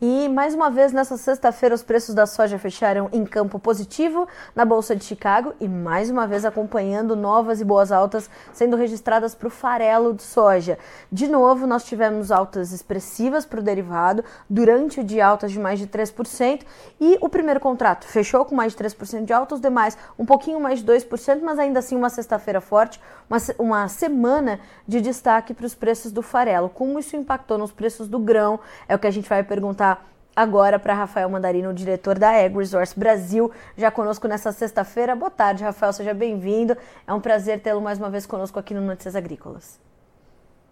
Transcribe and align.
E 0.00 0.28
mais 0.28 0.54
uma 0.54 0.70
vez 0.70 0.92
nessa 0.92 1.16
sexta-feira 1.16 1.72
os 1.72 1.82
preços 1.82 2.16
da 2.16 2.26
soja 2.26 2.58
fecharam 2.58 3.08
em 3.12 3.24
campo 3.24 3.60
positivo 3.60 4.26
na 4.52 4.64
Bolsa 4.64 4.96
de 4.96 5.04
Chicago 5.04 5.54
e 5.60 5.68
mais 5.68 6.10
uma 6.10 6.26
vez 6.26 6.44
acompanhando 6.44 7.14
novas 7.14 7.60
e 7.60 7.64
boas 7.64 7.92
altas 7.92 8.28
sendo 8.52 8.76
registradas 8.76 9.36
para 9.36 9.46
o 9.46 9.50
farelo 9.50 10.12
de 10.12 10.24
soja. 10.24 10.78
De 11.12 11.28
novo, 11.28 11.64
nós 11.64 11.84
tivemos 11.84 12.32
altas 12.32 12.72
expressivas 12.72 13.46
para 13.46 13.60
o 13.60 13.62
derivado 13.62 14.24
durante 14.50 14.98
o 14.98 15.04
dia 15.04 15.24
altas 15.24 15.52
de 15.52 15.60
mais 15.60 15.78
de 15.78 15.86
3% 15.86 16.62
e 17.00 17.16
o 17.20 17.28
primeiro 17.28 17.60
contrato 17.60 18.04
fechou 18.04 18.44
com 18.44 18.54
mais 18.54 18.72
de 18.72 18.78
3% 18.78 19.24
de 19.24 19.32
alta, 19.32 19.54
os 19.54 19.60
demais 19.60 19.96
um 20.18 20.26
pouquinho 20.26 20.58
mais 20.58 20.80
de 20.80 20.92
2%, 20.92 21.40
mas 21.40 21.56
ainda 21.56 21.78
assim 21.78 21.96
uma 21.96 22.10
sexta-feira 22.10 22.60
forte, 22.60 23.00
uma, 23.28 23.38
uma 23.58 23.88
semana 23.88 24.60
de 24.86 25.00
destaque 25.00 25.54
para 25.54 25.66
os 25.66 25.74
preços 25.74 26.12
do 26.12 26.22
farelo. 26.22 26.68
Como 26.68 26.98
isso 26.98 27.16
impactou 27.16 27.58
nos 27.58 27.72
preços 27.72 28.08
do 28.08 28.18
grão 28.18 28.60
é 28.88 28.94
o 28.94 28.98
que 28.98 29.06
a 29.06 29.10
gente 29.10 29.28
vai 29.28 29.42
perguntar 29.42 30.08
agora 30.34 30.78
para 30.78 30.94
Rafael 30.94 31.28
Mandarino, 31.28 31.72
diretor 31.72 32.18
da 32.18 32.30
Ag 32.30 32.56
Resource 32.56 32.98
Brasil, 32.98 33.50
já 33.76 33.90
conosco 33.90 34.26
nessa 34.26 34.52
sexta-feira. 34.52 35.14
Boa 35.14 35.30
tarde, 35.30 35.62
Rafael, 35.62 35.92
seja 35.92 36.12
bem-vindo. 36.12 36.76
É 37.06 37.12
um 37.12 37.20
prazer 37.20 37.60
tê-lo 37.60 37.80
mais 37.80 37.98
uma 37.98 38.10
vez 38.10 38.26
conosco 38.26 38.58
aqui 38.58 38.74
no 38.74 38.80
Notícias 38.80 39.14
Agrícolas. 39.14 39.78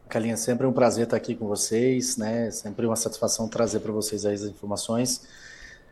Calinha, 0.09 0.37
sempre 0.37 0.67
um 0.67 0.73
prazer 0.73 1.05
estar 1.05 1.17
aqui 1.17 1.35
com 1.35 1.47
vocês, 1.47 2.17
né? 2.19 2.51
Sempre 2.51 2.85
uma 2.85 2.97
satisfação 2.97 3.49
trazer 3.49 3.81
para 3.81 3.93
vocês 3.93 4.27
as 4.27 4.43
informações. 4.43 5.23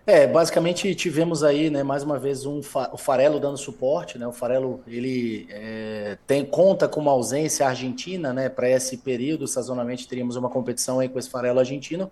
É, 0.06 0.26
basicamente 0.26 0.94
tivemos 0.94 1.44
aí, 1.44 1.70
né, 1.70 1.82
mais 1.82 2.02
uma 2.02 2.18
vez 2.18 2.46
um 2.46 2.62
fa 2.62 2.90
o 2.92 2.96
farelo 2.96 3.38
dando 3.38 3.58
suporte, 3.58 4.18
né? 4.18 4.26
O 4.26 4.32
farelo 4.32 4.82
ele 4.86 5.46
é, 5.50 6.16
tem 6.26 6.44
conta 6.44 6.88
com 6.88 7.00
uma 7.00 7.12
ausência 7.12 7.66
argentina, 7.66 8.32
né? 8.32 8.48
Para 8.48 8.68
esse 8.68 8.96
período, 8.96 9.46
sazonalmente 9.46 10.08
teríamos 10.08 10.36
uma 10.36 10.48
competição 10.48 11.00
aí 11.00 11.08
com 11.08 11.18
esse 11.18 11.30
farelo 11.30 11.58
argentino 11.58 12.10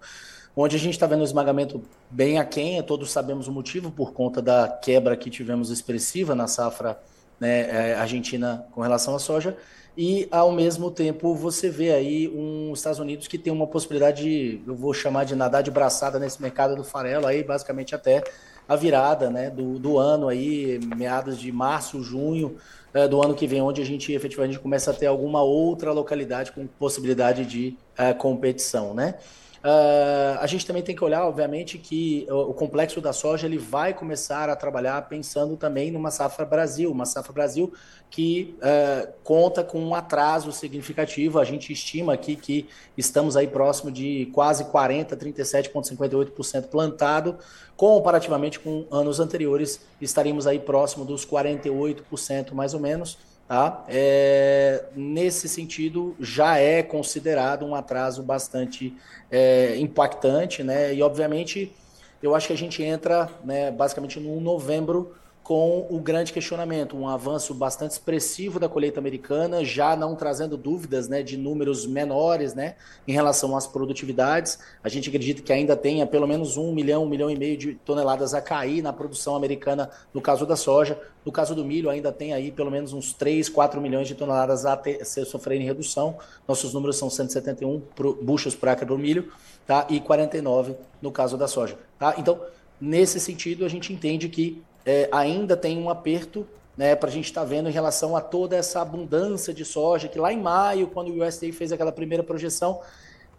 onde 0.60 0.74
a 0.74 0.78
gente 0.78 0.94
está 0.94 1.06
vendo 1.06 1.20
um 1.20 1.24
esmagamento 1.24 1.80
bem 2.10 2.38
aquém, 2.38 2.82
todos 2.82 3.12
sabemos 3.12 3.46
o 3.46 3.52
motivo, 3.52 3.92
por 3.92 4.12
conta 4.12 4.42
da 4.42 4.66
quebra 4.66 5.16
que 5.16 5.30
tivemos 5.30 5.70
expressiva 5.70 6.34
na 6.34 6.48
safra 6.48 6.98
né, 7.38 7.90
é, 7.90 7.94
argentina 7.94 8.66
com 8.72 8.80
relação 8.80 9.14
à 9.14 9.20
soja, 9.20 9.56
e 10.00 10.28
ao 10.30 10.52
mesmo 10.52 10.92
tempo 10.92 11.34
você 11.34 11.68
vê 11.68 11.92
aí 11.92 12.28
um 12.28 12.72
Estados 12.72 13.00
Unidos 13.00 13.26
que 13.26 13.36
tem 13.36 13.52
uma 13.52 13.66
possibilidade 13.66 14.22
de, 14.22 14.62
eu 14.64 14.76
vou 14.76 14.94
chamar 14.94 15.24
de 15.24 15.34
nadar 15.34 15.60
de 15.60 15.72
braçada 15.72 16.20
nesse 16.20 16.40
mercado 16.40 16.76
do 16.76 16.84
farelo, 16.84 17.26
aí 17.26 17.42
basicamente 17.42 17.96
até 17.96 18.22
a 18.68 18.76
virada 18.76 19.28
né, 19.28 19.50
do, 19.50 19.76
do 19.76 19.98
ano 19.98 20.28
aí, 20.28 20.78
meados 20.96 21.36
de 21.36 21.50
março, 21.50 22.00
junho 22.00 22.56
é, 22.94 23.08
do 23.08 23.20
ano 23.20 23.34
que 23.34 23.48
vem, 23.48 23.60
onde 23.60 23.82
a 23.82 23.84
gente 23.84 24.12
efetivamente 24.12 24.60
começa 24.60 24.92
a 24.92 24.94
ter 24.94 25.06
alguma 25.06 25.42
outra 25.42 25.90
localidade 25.90 26.52
com 26.52 26.64
possibilidade 26.64 27.44
de 27.44 27.76
é, 27.96 28.14
competição, 28.14 28.94
né? 28.94 29.16
Uh, 29.58 30.38
a 30.40 30.46
gente 30.46 30.64
também 30.64 30.82
tem 30.82 30.94
que 30.94 31.02
olhar, 31.02 31.24
obviamente, 31.24 31.78
que 31.78 32.26
o, 32.30 32.50
o, 32.50 32.54
complexo 32.54 33.00
da 33.00 33.12
soja 33.12 33.46
ele 33.46 33.58
vai 33.58 33.92
começar 33.92 34.48
a 34.48 34.54
trabalhar 34.54 35.08
pensando 35.08 35.56
também 35.56 35.90
numa 35.90 36.12
safra 36.12 36.46
Brasil, 36.46 36.92
uma 36.92 37.04
safra 37.04 37.32
Brasil 37.32 37.72
que 38.08 38.56
uh, 38.58 39.12
conta 39.24 39.64
com 39.64 39.80
um 39.80 39.94
atraso 39.96 40.52
significativo. 40.52 41.40
A 41.40 41.44
gente 41.44 41.72
estima 41.72 42.14
aqui 42.14 42.36
que 42.36 42.68
estamos 42.96 43.36
aí 43.36 43.48
próximo 43.48 43.90
de 43.90 44.30
quase 44.32 44.64
40, 44.66 45.16
37,58% 45.16 46.68
plantado, 46.68 47.36
comparativamente 47.76 48.60
com 48.60 48.86
anos 48.90 49.18
anteriores, 49.18 49.80
estaríamos 50.00 50.46
aí 50.46 50.60
próximo 50.60 51.04
dos 51.04 51.26
48% 51.26 52.52
mais 52.52 52.74
ou 52.74 52.80
menos. 52.80 53.18
Tá? 53.48 53.82
É, 53.88 54.84
nesse 54.94 55.48
sentido, 55.48 56.14
já 56.20 56.58
é 56.58 56.82
considerado 56.82 57.64
um 57.64 57.74
atraso 57.74 58.22
bastante 58.22 58.94
é, 59.30 59.74
impactante, 59.78 60.62
né? 60.62 60.94
E 60.94 61.02
obviamente, 61.02 61.74
eu 62.22 62.34
acho 62.34 62.46
que 62.46 62.52
a 62.52 62.56
gente 62.58 62.82
entra, 62.82 63.30
né, 63.42 63.70
basicamente 63.70 64.20
no 64.20 64.38
novembro 64.38 65.14
com 65.48 65.86
o 65.88 65.98
grande 65.98 66.30
questionamento, 66.30 66.94
um 66.94 67.08
avanço 67.08 67.54
bastante 67.54 67.92
expressivo 67.92 68.60
da 68.60 68.68
colheita 68.68 69.00
americana, 69.00 69.64
já 69.64 69.96
não 69.96 70.14
trazendo 70.14 70.58
dúvidas 70.58 71.08
né, 71.08 71.22
de 71.22 71.38
números 71.38 71.86
menores 71.86 72.52
né, 72.52 72.74
em 73.06 73.12
relação 73.12 73.56
às 73.56 73.66
produtividades. 73.66 74.58
A 74.84 74.90
gente 74.90 75.08
acredita 75.08 75.40
que 75.40 75.50
ainda 75.50 75.74
tenha 75.74 76.06
pelo 76.06 76.26
menos 76.26 76.58
um 76.58 76.70
milhão, 76.70 77.04
um 77.04 77.08
milhão 77.08 77.30
e 77.30 77.34
meio 77.34 77.56
de 77.56 77.76
toneladas 77.76 78.34
a 78.34 78.42
cair 78.42 78.82
na 78.82 78.92
produção 78.92 79.34
americana 79.34 79.88
no 80.12 80.20
caso 80.20 80.44
da 80.44 80.54
soja. 80.54 81.00
No 81.24 81.32
caso 81.32 81.54
do 81.54 81.64
milho, 81.64 81.88
ainda 81.88 82.12
tem 82.12 82.34
aí 82.34 82.52
pelo 82.52 82.70
menos 82.70 82.92
uns 82.92 83.14
3, 83.14 83.48
4 83.48 83.80
milhões 83.80 84.06
de 84.06 84.14
toneladas 84.14 84.66
a 84.66 84.76
ter, 84.76 85.00
a 85.00 85.04
sofrerem 85.24 85.66
redução. 85.66 86.18
Nossos 86.46 86.74
números 86.74 86.98
são 86.98 87.08
171 87.08 87.80
pro, 87.96 88.22
buchos 88.22 88.54
por 88.54 88.68
acre 88.68 88.84
do 88.84 88.98
milho 88.98 89.32
tá? 89.66 89.86
e 89.88 89.98
49 89.98 90.76
no 91.00 91.10
caso 91.10 91.38
da 91.38 91.48
soja. 91.48 91.78
Tá? 91.98 92.16
Então, 92.18 92.38
nesse 92.78 93.18
sentido, 93.18 93.64
a 93.64 93.68
gente 93.70 93.94
entende 93.94 94.28
que 94.28 94.62
é, 94.84 95.08
ainda 95.12 95.56
tem 95.56 95.78
um 95.78 95.90
aperto 95.90 96.46
né, 96.76 96.94
para 96.94 97.08
a 97.08 97.12
gente 97.12 97.26
estar 97.26 97.40
tá 97.40 97.46
vendo 97.46 97.68
em 97.68 97.72
relação 97.72 98.16
a 98.16 98.20
toda 98.20 98.56
essa 98.56 98.80
abundância 98.80 99.52
de 99.52 99.64
soja, 99.64 100.06
que 100.06 100.18
lá 100.18 100.32
em 100.32 100.40
maio, 100.40 100.86
quando 100.86 101.08
o 101.08 101.26
USDA 101.26 101.52
fez 101.52 101.72
aquela 101.72 101.90
primeira 101.90 102.22
projeção, 102.22 102.80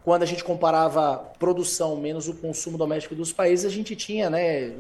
quando 0.03 0.23
a 0.23 0.25
gente 0.25 0.43
comparava 0.43 1.17
produção 1.39 1.95
menos 1.95 2.27
o 2.27 2.33
consumo 2.33 2.77
doméstico 2.77 3.15
dos 3.15 3.31
países, 3.31 3.65
a 3.65 3.69
gente 3.69 3.95
tinha 3.95 4.29
né, 4.29 4.73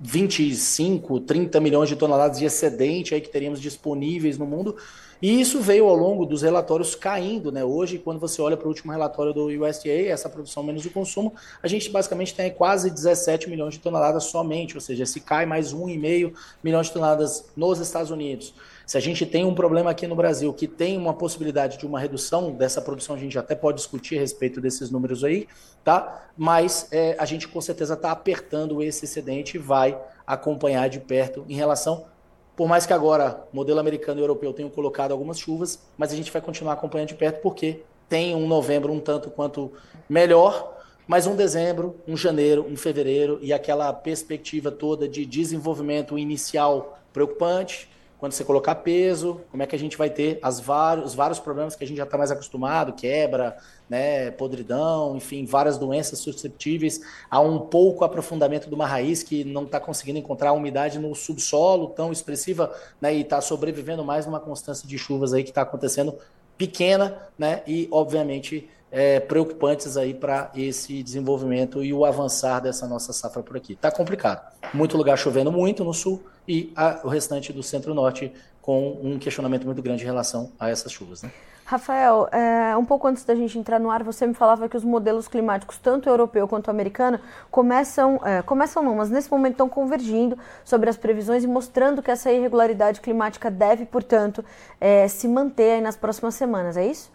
25, 0.00 1.20
30 1.20 1.60
milhões 1.60 1.88
de 1.88 1.94
toneladas 1.94 2.38
de 2.38 2.44
excedente 2.44 3.14
aí 3.14 3.20
que 3.20 3.28
teríamos 3.28 3.60
disponíveis 3.60 4.36
no 4.36 4.46
mundo. 4.46 4.76
E 5.22 5.40
isso 5.40 5.60
veio 5.60 5.86
ao 5.86 5.94
longo 5.94 6.26
dos 6.26 6.42
relatórios 6.42 6.96
caindo, 6.96 7.52
né? 7.52 7.64
Hoje, 7.64 7.96
quando 7.96 8.18
você 8.18 8.42
olha 8.42 8.56
para 8.56 8.66
o 8.66 8.68
último 8.68 8.90
relatório 8.90 9.32
do 9.32 9.46
USDA, 9.46 10.08
essa 10.08 10.28
produção 10.28 10.64
menos 10.64 10.84
o 10.84 10.90
consumo, 10.90 11.32
a 11.62 11.68
gente 11.68 11.88
basicamente 11.90 12.34
tem 12.34 12.50
quase 12.50 12.90
17 12.90 13.48
milhões 13.48 13.74
de 13.74 13.78
toneladas 13.78 14.24
somente, 14.24 14.74
ou 14.74 14.80
seja, 14.80 15.06
se 15.06 15.20
cai 15.20 15.46
mais 15.46 15.72
1,5 15.72 16.32
milhão 16.60 16.82
de 16.82 16.90
toneladas 16.90 17.44
nos 17.56 17.78
Estados 17.78 18.10
Unidos. 18.10 18.52
Se 18.84 18.98
a 18.98 19.00
gente 19.00 19.24
tem 19.24 19.44
um 19.44 19.54
problema 19.54 19.92
aqui 19.92 20.08
no 20.08 20.16
Brasil 20.16 20.52
que 20.52 20.66
tem 20.66 20.98
uma 20.98 21.14
possibilidade 21.14 21.78
de 21.78 21.86
uma 21.86 22.00
redução 22.00 22.50
dessa 22.50 22.82
produção, 22.82 23.14
a 23.14 23.18
gente 23.18 23.38
até 23.38 23.54
pode 23.54 23.76
discutir 23.76 24.16
a 24.16 24.20
respeito 24.20 24.60
desses 24.60 24.90
números 24.90 25.22
aí, 25.22 25.46
tá? 25.84 26.26
Mas 26.36 26.88
é, 26.90 27.14
a 27.16 27.24
gente 27.24 27.46
com 27.46 27.60
certeza 27.60 27.94
está 27.94 28.10
apertando 28.10 28.82
esse 28.82 29.04
excedente 29.04 29.54
e 29.56 29.58
vai 29.60 29.96
acompanhar 30.26 30.88
de 30.88 30.98
perto 30.98 31.44
em 31.48 31.54
relação 31.54 32.10
por 32.56 32.68
mais 32.68 32.86
que 32.86 32.92
agora 32.92 33.46
modelo 33.52 33.80
americano 33.80 34.20
e 34.20 34.22
europeu 34.22 34.52
tenham 34.52 34.70
colocado 34.70 35.12
algumas 35.12 35.38
chuvas, 35.38 35.78
mas 35.96 36.12
a 36.12 36.16
gente 36.16 36.30
vai 36.30 36.42
continuar 36.42 36.74
acompanhando 36.74 37.08
de 37.08 37.14
perto 37.14 37.40
porque 37.40 37.80
tem 38.08 38.34
um 38.34 38.46
novembro 38.46 38.92
um 38.92 39.00
tanto 39.00 39.30
quanto 39.30 39.72
melhor, 40.08 40.78
mas 41.06 41.26
um 41.26 41.34
dezembro, 41.34 41.96
um 42.06 42.16
janeiro, 42.16 42.66
um 42.68 42.76
fevereiro 42.76 43.38
e 43.42 43.52
aquela 43.52 43.92
perspectiva 43.92 44.70
toda 44.70 45.08
de 45.08 45.24
desenvolvimento 45.24 46.18
inicial 46.18 46.98
preocupante, 47.12 47.88
quando 48.22 48.34
você 48.34 48.44
colocar 48.44 48.76
peso, 48.76 49.40
como 49.50 49.64
é 49.64 49.66
que 49.66 49.74
a 49.74 49.78
gente 49.78 49.98
vai 49.98 50.08
ter 50.08 50.38
vários, 50.62 51.06
os 51.06 51.14
vários 51.16 51.40
problemas 51.40 51.74
que 51.74 51.82
a 51.82 51.86
gente 51.88 51.96
já 51.96 52.04
está 52.04 52.16
mais 52.16 52.30
acostumado, 52.30 52.92
quebra, 52.92 53.56
né, 53.90 54.30
podridão, 54.30 55.16
enfim, 55.16 55.44
várias 55.44 55.76
doenças 55.76 56.20
susceptíveis 56.20 57.00
a 57.28 57.40
um 57.40 57.58
pouco 57.58 58.04
aprofundamento 58.04 58.68
de 58.68 58.74
uma 58.76 58.86
raiz 58.86 59.24
que 59.24 59.42
não 59.42 59.64
está 59.64 59.80
conseguindo 59.80 60.20
encontrar 60.20 60.52
umidade 60.52 61.00
no 61.00 61.12
subsolo 61.16 61.88
tão 61.88 62.12
expressiva, 62.12 62.72
né, 63.00 63.12
e 63.12 63.22
está 63.22 63.40
sobrevivendo 63.40 64.04
mais 64.04 64.24
numa 64.24 64.38
constância 64.38 64.86
de 64.86 64.96
chuvas 64.96 65.32
aí 65.32 65.42
que 65.42 65.50
está 65.50 65.62
acontecendo 65.62 66.14
pequena, 66.56 67.28
né, 67.36 67.64
e 67.66 67.88
obviamente 67.90 68.70
é, 68.92 69.18
preocupantes 69.18 69.96
aí 69.96 70.12
para 70.12 70.50
esse 70.54 71.02
desenvolvimento 71.02 71.82
e 71.82 71.94
o 71.94 72.04
avançar 72.04 72.60
dessa 72.60 72.86
nossa 72.86 73.10
safra 73.14 73.42
por 73.42 73.56
aqui. 73.56 73.72
Está 73.72 73.90
complicado. 73.90 74.46
Muito 74.74 74.98
lugar 74.98 75.16
chovendo 75.16 75.50
muito 75.50 75.82
no 75.82 75.94
sul 75.94 76.22
e 76.46 76.70
a, 76.76 77.00
o 77.02 77.08
restante 77.08 77.52
do 77.54 77.62
centro-norte 77.62 78.30
com 78.60 79.00
um 79.02 79.18
questionamento 79.18 79.64
muito 79.64 79.82
grande 79.82 80.02
em 80.02 80.06
relação 80.06 80.52
a 80.60 80.68
essas 80.68 80.92
chuvas. 80.92 81.22
Né? 81.22 81.30
Rafael, 81.64 82.28
é, 82.30 82.76
um 82.76 82.84
pouco 82.84 83.08
antes 83.08 83.24
da 83.24 83.34
gente 83.34 83.58
entrar 83.58 83.80
no 83.80 83.90
ar, 83.90 84.02
você 84.02 84.26
me 84.26 84.34
falava 84.34 84.68
que 84.68 84.76
os 84.76 84.84
modelos 84.84 85.26
climáticos, 85.26 85.78
tanto 85.78 86.08
europeu 86.08 86.46
quanto 86.46 86.70
americano, 86.70 87.18
começam, 87.50 88.20
é, 88.24 88.42
começam 88.42 88.82
não, 88.82 88.96
mas 88.96 89.08
nesse 89.08 89.30
momento 89.30 89.52
estão 89.52 89.68
convergindo 89.70 90.36
sobre 90.64 90.90
as 90.90 90.98
previsões 90.98 91.44
e 91.44 91.46
mostrando 91.46 92.02
que 92.02 92.10
essa 92.10 92.30
irregularidade 92.30 93.00
climática 93.00 93.50
deve, 93.50 93.86
portanto, 93.86 94.44
é, 94.78 95.08
se 95.08 95.26
manter 95.26 95.80
nas 95.80 95.96
próximas 95.96 96.34
semanas, 96.34 96.76
é 96.76 96.86
isso? 96.86 97.10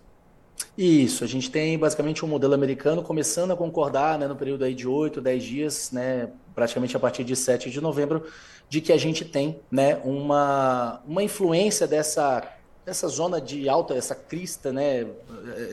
Isso, 0.77 1.23
a 1.23 1.27
gente 1.27 1.49
tem 1.49 1.77
basicamente 1.77 2.23
um 2.23 2.27
modelo 2.27 2.53
americano 2.53 3.01
começando 3.01 3.51
a 3.51 3.55
concordar 3.55 4.17
né, 4.17 4.27
no 4.27 4.35
período 4.35 4.63
aí 4.63 4.73
de 4.73 4.87
8, 4.87 5.19
10 5.19 5.43
dias, 5.43 5.91
né, 5.91 6.29
praticamente 6.53 6.95
a 6.95 6.99
partir 6.99 7.23
de 7.23 7.35
7 7.35 7.69
de 7.69 7.81
novembro, 7.81 8.25
de 8.69 8.81
que 8.81 8.91
a 8.91 8.97
gente 8.97 9.25
tem 9.25 9.59
né, 9.71 9.99
uma, 10.03 11.01
uma 11.07 11.23
influência 11.23 11.87
dessa 11.87 12.56
nessa 12.87 13.09
zona 13.09 13.41
de 13.41 13.67
alta, 13.67 13.93
essa 13.93 14.15
crista, 14.15 14.71
né, 14.71 15.05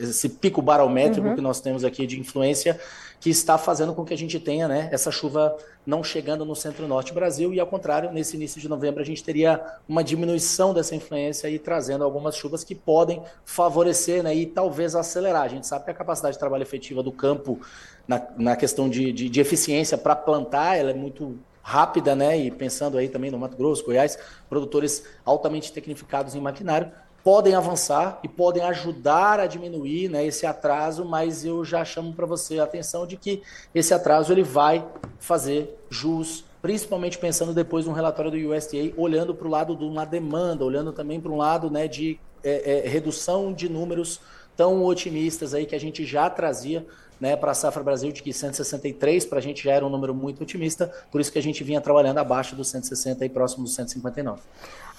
esse 0.01 0.27
pico 0.27 0.61
barométrico 0.61 1.29
uhum. 1.29 1.35
que 1.35 1.39
nós 1.39 1.61
temos 1.61 1.85
aqui 1.85 2.05
de 2.05 2.19
influência, 2.19 2.77
que 3.21 3.29
está 3.29 3.57
fazendo 3.57 3.93
com 3.93 4.03
que 4.03 4.13
a 4.13 4.17
gente 4.17 4.37
tenha 4.37 4.67
né, 4.67 4.89
essa 4.91 5.09
chuva 5.09 5.55
não 5.85 6.03
chegando 6.03 6.43
no 6.43 6.53
centro-norte 6.53 7.13
do 7.13 7.15
Brasil, 7.15 7.53
e 7.53 7.59
ao 7.59 7.67
contrário, 7.67 8.11
nesse 8.11 8.35
início 8.35 8.59
de 8.59 8.67
novembro 8.67 9.01
a 9.01 9.05
gente 9.05 9.23
teria 9.23 9.63
uma 9.87 10.03
diminuição 10.03 10.73
dessa 10.73 10.93
influência 10.93 11.49
e 11.49 11.57
trazendo 11.57 12.03
algumas 12.03 12.35
chuvas 12.35 12.65
que 12.65 12.75
podem 12.75 13.23
favorecer 13.45 14.21
né, 14.21 14.35
e 14.35 14.45
talvez 14.45 14.93
acelerar. 14.93 15.43
A 15.43 15.47
gente 15.47 15.65
sabe 15.65 15.85
que 15.85 15.91
a 15.91 15.93
capacidade 15.93 16.33
de 16.33 16.39
trabalho 16.39 16.63
efetiva 16.63 17.01
do 17.01 17.13
campo 17.13 17.61
na, 18.05 18.21
na 18.37 18.55
questão 18.57 18.89
de, 18.89 19.13
de, 19.13 19.29
de 19.29 19.39
eficiência 19.39 19.97
para 19.97 20.17
plantar, 20.17 20.75
ela 20.75 20.91
é 20.91 20.93
muito 20.93 21.39
rápida, 21.65 22.15
né? 22.15 22.37
E 22.37 22.51
pensando 22.51 22.95
aí 22.95 23.09
também 23.09 23.31
no 23.31 23.39
Mato 23.39 23.57
Grosso, 23.57 23.83
Goiás, 23.83 24.19
produtores 24.47 25.03
altamente 25.25 25.73
tecnificados 25.73 26.35
em 26.35 26.39
maquinário 26.39 26.91
podem 27.25 27.55
avançar 27.55 28.19
e 28.23 28.27
podem 28.27 28.61
ajudar 28.61 29.39
a 29.39 29.47
diminuir 29.47 30.09
né, 30.09 30.23
esse 30.23 30.45
atraso, 30.45 31.03
mas 31.03 31.43
eu 31.43 31.65
já 31.65 31.83
chamo 31.83 32.13
para 32.13 32.27
você 32.27 32.59
a 32.59 32.65
atenção 32.65 33.07
de 33.07 33.17
que 33.17 33.41
esse 33.73 33.95
atraso 33.95 34.31
ele 34.31 34.43
vai 34.43 34.85
fazer 35.17 35.75
jus, 35.89 36.45
principalmente 36.61 37.17
pensando 37.17 37.51
depois 37.51 37.87
no 37.87 37.93
relatório 37.93 38.29
do 38.29 38.37
USDA, 38.37 38.93
olhando 38.95 39.33
para 39.33 39.47
o 39.47 39.49
lado 39.49 39.75
de 39.75 39.83
uma 39.83 40.05
demanda, 40.05 40.63
olhando 40.63 40.93
também 40.93 41.19
para 41.19 41.31
um 41.31 41.37
lado 41.37 41.67
né, 41.71 41.87
de 41.87 42.19
é, 42.43 42.83
é, 42.85 42.87
redução 42.87 43.51
de 43.51 43.67
números 43.67 44.21
tão 44.55 44.85
otimistas 44.85 45.55
aí 45.55 45.65
que 45.65 45.73
a 45.73 45.79
gente 45.79 46.05
já 46.05 46.29
trazia 46.29 46.85
né, 47.19 47.35
para 47.35 47.49
a 47.49 47.55
Safra 47.55 47.81
Brasil 47.81 48.11
de 48.11 48.21
que 48.21 48.31
163 48.31 49.25
para 49.25 49.39
a 49.39 49.41
gente 49.41 49.63
já 49.63 49.71
era 49.71 49.83
um 49.83 49.89
número 49.89 50.13
muito 50.13 50.43
otimista, 50.43 50.93
por 51.11 51.19
isso 51.19 51.31
que 51.31 51.39
a 51.39 51.43
gente 51.43 51.63
vinha 51.63 51.81
trabalhando 51.81 52.19
abaixo 52.19 52.55
dos 52.55 52.67
160 52.67 53.25
e 53.25 53.29
próximo 53.29 53.63
dos 53.63 53.73
159. 53.73 54.41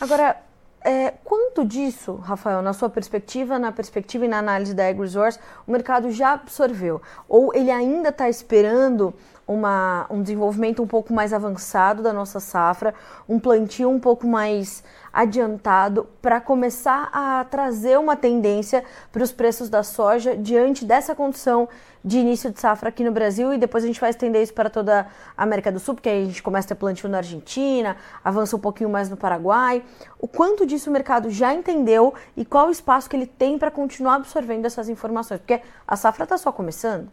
Agora, 0.01 0.43
é, 0.87 1.15
quanto 1.25 1.65
disso, 1.65 2.15
Rafael, 2.15 2.63
na 2.63 2.73
sua 2.73 2.89
perspectiva, 2.89 3.59
na 3.59 3.73
perspectiva 3.73 4.25
e 4.25 4.29
na 4.29 4.39
análise 4.39 4.73
da 4.73 4.87
AgResource, 4.87 5.39
o 5.67 5.73
mercado 5.73 6.13
já 6.13 6.35
absorveu? 6.35 7.03
Ou 7.29 7.53
ele 7.53 7.73
ainda 7.73 8.11
está 8.11 8.29
esperando 8.29 9.13
uma, 9.47 10.07
um 10.11 10.23
desenvolvimento 10.23 10.83
um 10.83 10.87
pouco 10.87 11.13
mais 11.13 11.33
avançado 11.33 12.03
da 12.03 12.13
nossa 12.13 12.41
safra, 12.41 12.95
um 13.29 13.39
plantio 13.39 13.89
um 13.89 14.01
pouco 14.01 14.27
mais 14.27 14.83
adiantado 15.13 16.07
para 16.21 16.41
começar 16.41 17.09
a 17.13 17.45
trazer 17.45 17.99
uma 17.99 18.17
tendência 18.17 18.85
para 19.13 19.23
os 19.23 19.33
preços 19.33 19.69
da 19.69 19.83
soja 19.83 20.37
diante 20.37 20.85
dessa 20.85 21.15
condição 21.15 21.69
de 22.05 22.19
início 22.19 22.51
de 22.51 22.61
safra 22.61 22.89
aqui 22.89 23.03
no 23.03 23.11
Brasil 23.11 23.53
e 23.53 23.59
depois 23.59 23.83
a 23.83 23.87
gente 23.87 24.01
vai 24.01 24.11
estender 24.11 24.43
isso 24.43 24.55
para 24.55 24.69
toda 24.69 25.07
a 25.37 25.43
América 25.43 25.73
do 25.73 25.81
Sul, 25.81 25.95
porque 25.95 26.09
aí 26.09 26.23
a 26.23 26.27
gente 26.27 26.43
começa 26.43 26.67
a 26.67 26.69
ter 26.69 26.75
plantio 26.77 27.09
na 27.09 27.19
Argentina, 27.19 27.97
avança 28.25 28.57
um 28.57 28.61
pouquinho 28.61 28.91
mais 28.91 29.09
no 29.09 29.17
Paraguai. 29.17 29.83
O 30.19 30.29
quanto 30.29 30.67
disso 30.67 30.91
o 30.91 30.93
mercado 30.93 31.31
já 31.31 31.55
entendeu 31.55 32.15
e 32.37 32.45
qual 32.45 32.69
o 32.69 32.71
espaço 32.71 33.09
que 33.09 33.17
ele 33.17 33.27
tem 33.27 33.59
para 33.59 33.71
continuar 33.71 34.17
absorvendo 34.17 34.67
essas 34.67 34.89
informações? 34.89 35.41
Porque 35.41 35.61
a 35.87 35.97
safra 35.97 36.25
está 36.25 36.37
só 36.37 36.53
começando. 36.53 37.11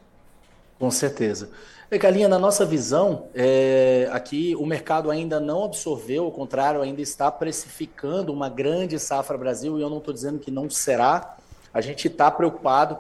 Com 0.84 0.92
certeza. 0.92 1.50
Galinha, 1.90 2.28
na 2.28 2.38
nossa 2.38 2.66
visão, 2.66 3.30
é, 3.34 4.10
aqui 4.12 4.54
o 4.60 4.66
mercado 4.66 5.10
ainda 5.10 5.40
não 5.40 5.64
absorveu, 5.64 6.26
ao 6.26 6.32
contrário, 6.34 6.82
ainda 6.82 7.02
está 7.02 7.32
precificando 7.32 8.34
uma 8.34 8.50
grande 8.50 9.00
safra 9.00 9.38
Brasil, 9.38 9.80
e 9.80 9.82
eu 9.82 9.90
não 9.90 10.00
estou 10.00 10.14
dizendo 10.14 10.40
que 10.40 10.52
não 10.52 10.70
será. 10.70 11.38
A 11.74 11.80
gente 11.80 12.10
está 12.10 12.30
preocupado, 12.30 12.98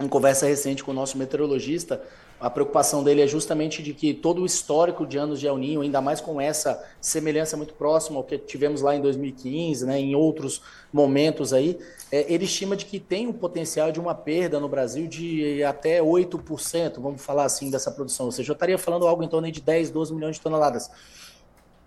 em 0.00 0.08
conversa 0.08 0.46
recente 0.46 0.82
com 0.82 0.90
o 0.90 0.94
nosso 0.94 1.16
meteorologista, 1.16 2.02
a 2.38 2.50
preocupação 2.50 3.02
dele 3.02 3.22
é 3.22 3.26
justamente 3.26 3.82
de 3.82 3.94
que 3.94 4.12
todo 4.12 4.42
o 4.42 4.46
histórico 4.46 5.06
de 5.06 5.16
anos 5.16 5.40
de 5.40 5.46
El 5.46 5.56
Ninho, 5.56 5.80
ainda 5.80 6.00
mais 6.00 6.20
com 6.20 6.40
essa 6.40 6.84
semelhança 7.00 7.56
muito 7.56 7.72
próxima 7.74 8.18
ao 8.18 8.24
que 8.24 8.36
tivemos 8.36 8.82
lá 8.82 8.94
em 8.94 9.00
2015, 9.00 9.86
né, 9.86 9.98
em 9.98 10.14
outros 10.14 10.60
momentos 10.92 11.52
aí, 11.52 11.78
é, 12.12 12.32
ele 12.32 12.44
estima 12.44 12.76
de 12.76 12.84
que 12.84 13.00
tem 13.00 13.26
um 13.26 13.32
potencial 13.32 13.90
de 13.90 13.98
uma 13.98 14.14
perda 14.14 14.60
no 14.60 14.68
Brasil 14.68 15.06
de 15.06 15.64
até 15.64 16.00
8%, 16.00 17.00
vamos 17.00 17.22
falar 17.22 17.44
assim, 17.44 17.70
dessa 17.70 17.90
produção. 17.90 18.26
Ou 18.26 18.32
seja, 18.32 18.52
eu 18.52 18.54
estaria 18.54 18.78
falando 18.78 19.06
algo 19.06 19.22
em 19.22 19.28
torno 19.28 19.50
de 19.50 19.60
10, 19.60 19.90
12 19.90 20.14
milhões 20.14 20.36
de 20.36 20.42
toneladas. 20.42 20.90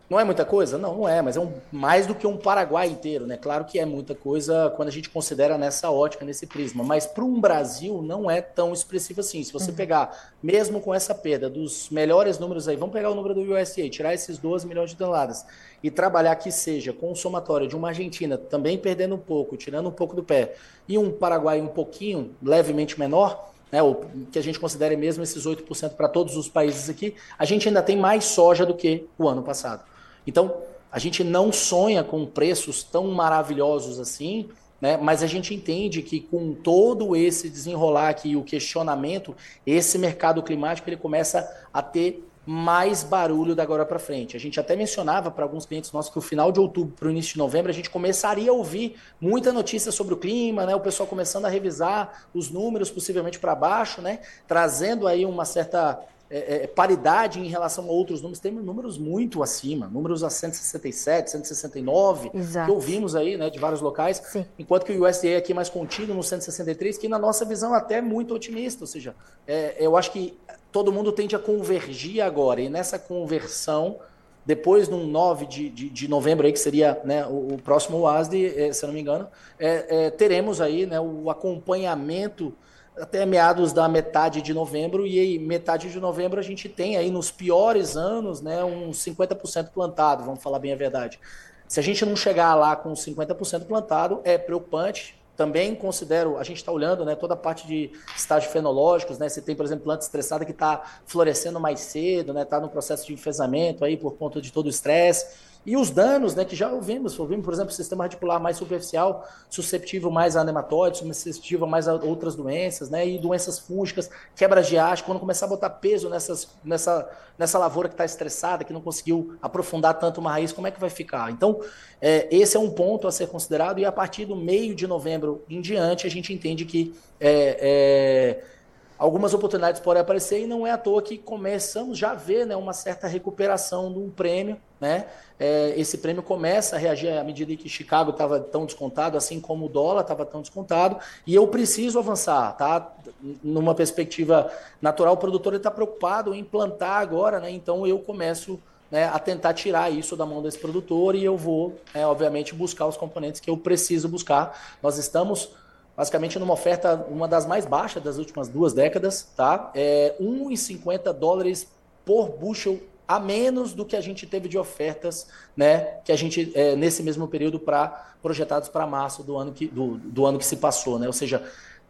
Não 0.10 0.20
é 0.20 0.24
muita 0.24 0.44
coisa? 0.44 0.76
Não, 0.76 0.98
não 0.98 1.08
é, 1.08 1.22
mas 1.22 1.38
é 1.38 1.40
um, 1.40 1.54
mais 1.72 2.08
do 2.08 2.16
que 2.16 2.26
um 2.26 2.36
Paraguai 2.36 2.88
inteiro, 2.88 3.28
né? 3.28 3.38
Claro 3.38 3.66
que 3.66 3.78
é 3.78 3.86
muita 3.86 4.16
coisa 4.16 4.74
quando 4.76 4.88
a 4.88 4.92
gente 4.92 5.08
considera 5.08 5.56
nessa 5.56 5.92
ótica, 5.92 6.26
nesse 6.26 6.48
prisma, 6.48 6.84
mas 6.84 7.06
para 7.06 7.24
um 7.24 7.40
Brasil 7.40 8.02
não 8.02 8.30
é 8.30 8.42
tão 8.42 8.74
expressivo 8.74 9.20
assim. 9.20 9.44
Se 9.44 9.54
você 9.54 9.70
uhum. 9.70 9.78
pegar, 9.78 10.34
mesmo 10.42 10.82
com 10.82 10.96
essa 10.96 11.14
perda 11.14 11.48
dos 11.48 11.92
melhores 11.92 12.40
números 12.40 12.68
aí, 12.68 12.76
vamos 12.76 12.92
pegar 12.92 13.12
o 13.12 13.16
número 13.16 13.36
do 13.36 13.42
USDA, 13.42 13.88
tirar 13.88 14.14
esses 14.16 14.40
12 14.40 14.66
milhões 14.66 14.90
de 14.90 14.96
toneladas 14.96 15.46
e 15.84 15.92
trabalhar 15.92 16.36
que 16.38 16.52
seja 16.52 16.92
com 16.92 17.12
o 17.12 17.16
somatório 17.16 17.68
de 17.68 17.76
uma 17.76 17.90
Argentina 17.90 18.36
também 18.36 18.80
perdendo 18.80 19.14
um 19.14 19.20
pouco, 19.20 19.56
tirando 19.58 19.90
um 19.90 19.92
pouco 19.92 20.16
do 20.16 20.24
pé, 20.24 20.56
e 20.88 20.98
um 20.98 21.12
Paraguai 21.12 21.62
um 21.62 21.68
pouquinho, 21.68 22.36
levemente 22.42 23.00
menor, 23.00 23.52
né, 23.72 23.84
o 23.84 23.96
que 24.32 24.40
a 24.40 24.42
gente 24.42 24.60
considere 24.60 24.98
mesmo 24.98 25.22
esses 25.22 25.46
8% 25.46 25.92
para 25.92 26.10
todos 26.10 26.36
os 26.36 26.50
países 26.50 26.90
aqui, 26.90 27.14
a 27.38 27.46
gente 27.46 27.68
ainda 27.68 27.84
tem 27.84 27.96
mais 27.96 28.26
soja 28.26 28.66
do 28.66 28.74
que 28.74 29.08
o 29.16 29.28
ano 29.28 29.44
passado. 29.44 29.84
Então, 30.26 30.56
a 30.92 31.00
gente 31.00 31.24
não 31.24 31.52
sonha 31.52 32.04
com 32.04 32.26
preços 32.26 32.84
tão 32.84 33.08
maravilhosos 33.08 34.00
assim, 34.00 34.50
né? 34.82 34.98
mas 34.98 35.22
a 35.22 35.28
gente 35.28 35.54
entende 35.54 36.02
que 36.02 36.20
com 36.20 36.54
todo 36.54 37.16
esse 37.16 37.50
desenrolar 37.50 38.10
aqui, 38.10 38.36
o 38.36 38.44
questionamento, 38.44 39.36
esse 39.66 39.98
mercado 39.98 40.42
climático 40.42 40.90
ele 40.90 40.98
começa 40.98 41.48
a 41.74 41.82
ter 41.82 42.26
mais 42.46 43.04
barulho 43.04 43.54
da 43.54 43.62
agora 43.62 43.86
para 43.86 44.00
frente. 44.00 44.36
A 44.36 44.40
gente 44.40 44.60
até 44.60 44.76
mencionava 44.76 45.30
para 45.30 45.44
alguns 45.44 45.68
clientes 45.68 45.92
nossos 45.92 46.12
que 46.12 46.18
o 46.18 46.22
final 46.22 46.52
de 46.52 46.60
outubro 46.60 46.96
para 46.98 47.08
o 47.08 47.12
início 47.12 47.34
de 47.34 47.38
novembro 47.38 47.70
a 47.70 47.74
gente 47.74 47.92
começaria 47.92 48.50
a 48.50 48.54
ouvir 48.54 48.96
muita 49.22 49.54
notícia 49.54 49.92
sobre 49.92 50.16
o 50.16 50.18
clima, 50.18 50.66
né? 50.66 50.76
O 50.76 50.80
pessoal 50.80 51.06
começando 51.06 51.46
a 51.46 51.50
revisar 51.50 52.28
os 52.34 52.50
números 52.50 52.90
possivelmente 52.90 53.38
para 53.38 53.54
baixo, 53.54 54.02
né? 54.02 54.22
Trazendo 54.48 55.08
aí 55.08 55.28
uma 55.28 55.46
certa 55.46 56.00
é, 56.30 56.64
é, 56.64 56.68
paridade 56.68 57.40
em 57.40 57.48
relação 57.48 57.86
a 57.86 57.88
outros 57.88 58.22
números, 58.22 58.40
tem 58.40 58.52
números 58.52 58.98
muito 58.98 59.42
acima, 59.42 59.88
números 59.88 60.24
a 60.24 60.30
167, 60.30 61.32
169, 61.32 62.30
Exato. 62.34 62.66
que 62.68 62.72
ouvimos 62.72 63.16
aí, 63.16 63.36
né, 63.36 63.50
de 63.50 63.58
vários 63.58 63.82
locais, 63.82 64.22
Sim. 64.32 64.46
enquanto 64.58 64.86
que 64.86 64.94
o 64.94 65.08
USDA 65.08 65.30
é 65.30 65.38
aqui 65.38 65.54
mais 65.54 65.70
contínuo 65.70 66.16
no 66.16 66.24
163, 66.24 66.98
que 66.98 67.08
na 67.08 67.18
nossa 67.18 67.44
visão 67.46 67.74
até 67.74 67.96
é 67.96 68.02
muito 68.02 68.34
otimista, 68.36 68.84
ou 68.84 68.88
seja, 68.88 69.16
é, 69.48 69.76
eu 69.80 69.98
acho 69.98 70.12
que 70.12 70.38
todo 70.72 70.92
mundo 70.92 71.12
tende 71.12 71.36
a 71.36 71.40
convergir 71.40 72.22
agora, 72.22 72.62
e 72.62 72.70
nessa 72.70 73.00
conversão, 73.00 73.98
depois 74.46 74.88
no 74.88 75.08
9 75.08 75.48
de, 75.48 75.70
de, 75.70 75.90
de 75.90 76.08
novembro, 76.08 76.46
aí, 76.46 76.54
que 76.54 76.60
seria 76.60 77.02
né, 77.04 77.26
o, 77.26 77.56
o 77.56 77.58
próximo 77.58 78.02
WASD, 78.02 78.46
é, 78.56 78.72
se 78.72 78.86
eu 78.86 78.88
não 78.88 78.94
me 78.94 79.02
engano, 79.02 79.28
é, 79.58 80.06
é, 80.06 80.10
teremos 80.12 80.62
aí 80.62 80.86
né, 80.86 81.00
o 81.00 81.30
acompanhamento 81.32 82.54
até 82.98 83.26
meados 83.26 83.72
da 83.74 83.88
metade 83.88 84.42
de 84.42 84.54
novembro, 84.54 85.08
e 85.08 85.20
aí, 85.20 85.40
metade 85.40 85.90
de 85.90 86.00
novembro 86.00 86.40
a 86.40 86.44
gente 86.44 86.68
tem 86.68 86.98
aí 86.98 87.10
nos 87.10 87.32
piores 87.32 87.96
anos, 87.96 88.42
né, 88.42 88.64
uns 88.64 88.98
50% 88.98 89.72
plantado, 89.72 90.24
vamos 90.24 90.42
falar 90.42 90.60
bem 90.60 90.74
a 90.74 90.76
verdade. 90.76 91.20
Se 91.68 91.80
a 91.80 91.84
gente 91.84 92.04
não 92.04 92.16
chegar 92.16 92.56
lá 92.56 92.76
com 92.76 92.92
50% 92.94 93.66
plantado, 93.66 94.22
é 94.24 94.40
preocupante. 94.40 95.16
Também 95.38 95.76
considero, 95.76 96.38
a 96.38 96.44
gente 96.44 96.58
está 96.58 96.72
olhando 96.72 97.06
né, 97.06 97.16
toda 97.16 97.36
a 97.36 97.38
parte 97.38 97.68
de 97.68 97.92
estágios 98.18 98.52
fenológicos, 98.52 99.20
né? 99.20 99.30
Você 99.30 99.40
tem, 99.40 99.56
por 99.56 99.66
exemplo, 99.66 99.86
planta 99.86 100.04
estressada 100.04 100.44
que 100.44 100.52
está 100.52 100.84
florescendo 101.06 101.60
mais 101.60 101.80
cedo, 101.80 102.34
né? 102.34 102.42
Está 102.42 102.60
no 102.60 102.68
processo 102.70 103.06
de 103.06 103.14
enfesamento 103.14 103.86
aí 103.86 103.96
por 103.96 104.18
conta 104.18 104.42
de 104.42 104.52
todo 104.52 104.66
o 104.66 104.70
estresse. 104.70 105.28
E 105.66 105.76
os 105.76 105.90
danos, 105.90 106.34
né, 106.36 106.46
que 106.46 106.56
já 106.56 106.72
ouvimos, 106.72 107.20
ouvimos, 107.20 107.44
por 107.44 107.54
exemplo, 107.54 107.72
o 107.72 107.76
sistema 107.76 108.06
radicular 108.06 108.42
mais 108.42 108.58
superficial, 108.58 109.28
susceptível 109.50 110.10
mais 110.10 110.38
a 110.38 110.44
nematóides, 110.44 111.02
susceptível 111.02 111.68
mais 111.68 111.88
a 111.88 111.96
outras 111.96 112.34
doenças, 112.34 112.90
né, 112.90 113.06
e 113.08 113.20
doenças 113.20 113.60
fúngicas, 113.60 114.10
quebras 114.36 114.68
de 114.68 114.78
haste, 114.78 115.04
quando 115.04 115.20
começar 115.20 115.46
a 115.46 115.50
botar 115.50 115.70
peso 115.70 116.10
nessas, 116.10 116.48
nessa, 116.64 117.10
nessa 117.38 117.60
lavoura 117.60 117.90
que 117.90 117.94
está 117.94 118.06
estressada, 118.06 118.64
que 118.64 118.72
não 118.72 118.82
conseguiu 118.82 119.36
aprofundar 119.42 120.00
tanto 120.00 120.22
uma 120.22 120.32
raiz, 120.32 120.54
como 120.54 120.66
é 120.66 120.72
que 120.72 120.80
vai 120.80 120.90
ficar? 120.90 121.30
Então, 121.30 121.60
é, 122.02 122.28
esse 122.32 122.56
é 122.56 122.60
um 122.60 122.72
ponto 122.72 123.06
a 123.06 123.12
ser 123.12 123.28
considerado, 123.28 123.80
e 123.80 123.86
a 123.86 123.92
partir 123.92 124.26
do 124.26 124.38
meio 124.38 124.74
de 124.74 124.88
novembro 124.88 125.44
em 125.50 125.60
diante, 125.60 126.08
a 126.08 126.10
gente 126.10 126.34
entende 126.34 126.64
que 126.64 126.96
é, 127.20 128.40
é 128.42 128.59
algumas 129.00 129.34
oportunidades 129.34 129.80
podem 129.80 130.02
aparecer 130.02 130.42
e 130.42 130.46
não 130.46 130.68
é 130.68 130.72
à 130.72 130.78
toa 130.78 131.02
que 131.02 131.18
começamos 131.18 131.98
já 131.98 132.12
a 132.12 132.16
ver 132.16 132.46
né, 132.46 132.56
uma 132.56 132.74
certa 132.74 133.08
recuperação 133.08 133.92
de 133.92 133.98
um 133.98 134.10
prêmio. 134.10 134.58
Né? 134.80 135.06
É, 135.40 135.74
esse 135.78 135.98
prêmio 135.98 136.22
começa 136.22 136.76
a 136.76 136.80
reagir 136.80 137.18
à 137.18 137.24
medida 137.24 137.56
que 137.56 137.70
Chicago 137.70 138.12
estava 138.12 138.40
tão 138.40 138.66
descontado, 138.66 139.18
assim 139.18 139.40
como 139.40 139.66
o 139.66 139.70
dólar 139.70 140.02
estava 140.02 140.26
tão 140.26 140.42
descontado, 140.42 140.98
e 141.26 141.34
eu 141.34 141.48
preciso 141.48 141.98
avançar. 141.98 142.56
Tá? 142.58 142.94
Numa 143.42 143.74
perspectiva 143.74 144.52
natural, 144.82 145.14
o 145.14 145.18
produtor 145.18 145.54
está 145.54 145.72
preocupado 145.72 146.36
em 146.36 146.44
plantar 146.44 147.00
agora, 147.00 147.40
né? 147.40 147.50
então 147.50 147.88
eu 147.88 148.00
começo 148.00 148.60
né, 148.92 149.06
a 149.06 149.20
tentar 149.20 149.54
tirar 149.54 149.90
isso 149.92 150.16
da 150.16 150.26
mão 150.26 150.42
desse 150.42 150.58
produtor 150.58 151.16
e 151.16 151.24
eu 151.24 151.38
vou, 151.38 151.80
né, 151.94 152.06
obviamente, 152.06 152.54
buscar 152.54 152.88
os 152.88 152.98
componentes 152.98 153.40
que 153.40 153.50
eu 153.50 153.56
preciso 153.56 154.10
buscar. 154.10 154.78
Nós 154.82 154.98
estamos 154.98 155.52
basicamente 156.00 156.40
numa 156.40 156.54
oferta, 156.54 157.06
uma 157.10 157.28
das 157.28 157.46
mais 157.46 157.66
baixas 157.66 158.02
das 158.02 158.18
últimas 158.18 158.48
duas 158.48 158.72
décadas, 158.72 159.34
tá? 159.36 159.70
É 159.76 160.16
1,50 160.18 161.12
dólares 161.12 161.68
por 162.06 162.30
bushel 162.30 162.80
a 163.06 163.20
menos 163.20 163.74
do 163.74 163.84
que 163.84 163.98
a 163.98 164.02
gente 164.02 164.26
teve 164.26 164.48
de 164.48 164.58
ofertas, 164.58 165.28
né, 165.58 166.00
que 166.06 166.14
a 166.14 166.16
gente 166.16 166.54
é, 166.56 166.74
nesse 166.74 167.04
mesmo 167.04 167.28
período 167.28 167.60
para 167.60 168.14
projetados 168.22 168.70
para 168.70 168.88
março 168.88 169.24
do 169.24 169.36
ano 169.36 169.52
que 169.52 169.68
do, 169.68 169.98
do 169.98 170.26
ano 170.26 170.40
que 170.40 170.46
se 170.46 170.56
passou, 170.56 170.98
né? 170.98 171.06
Ou 171.06 171.12
seja, 171.12 171.44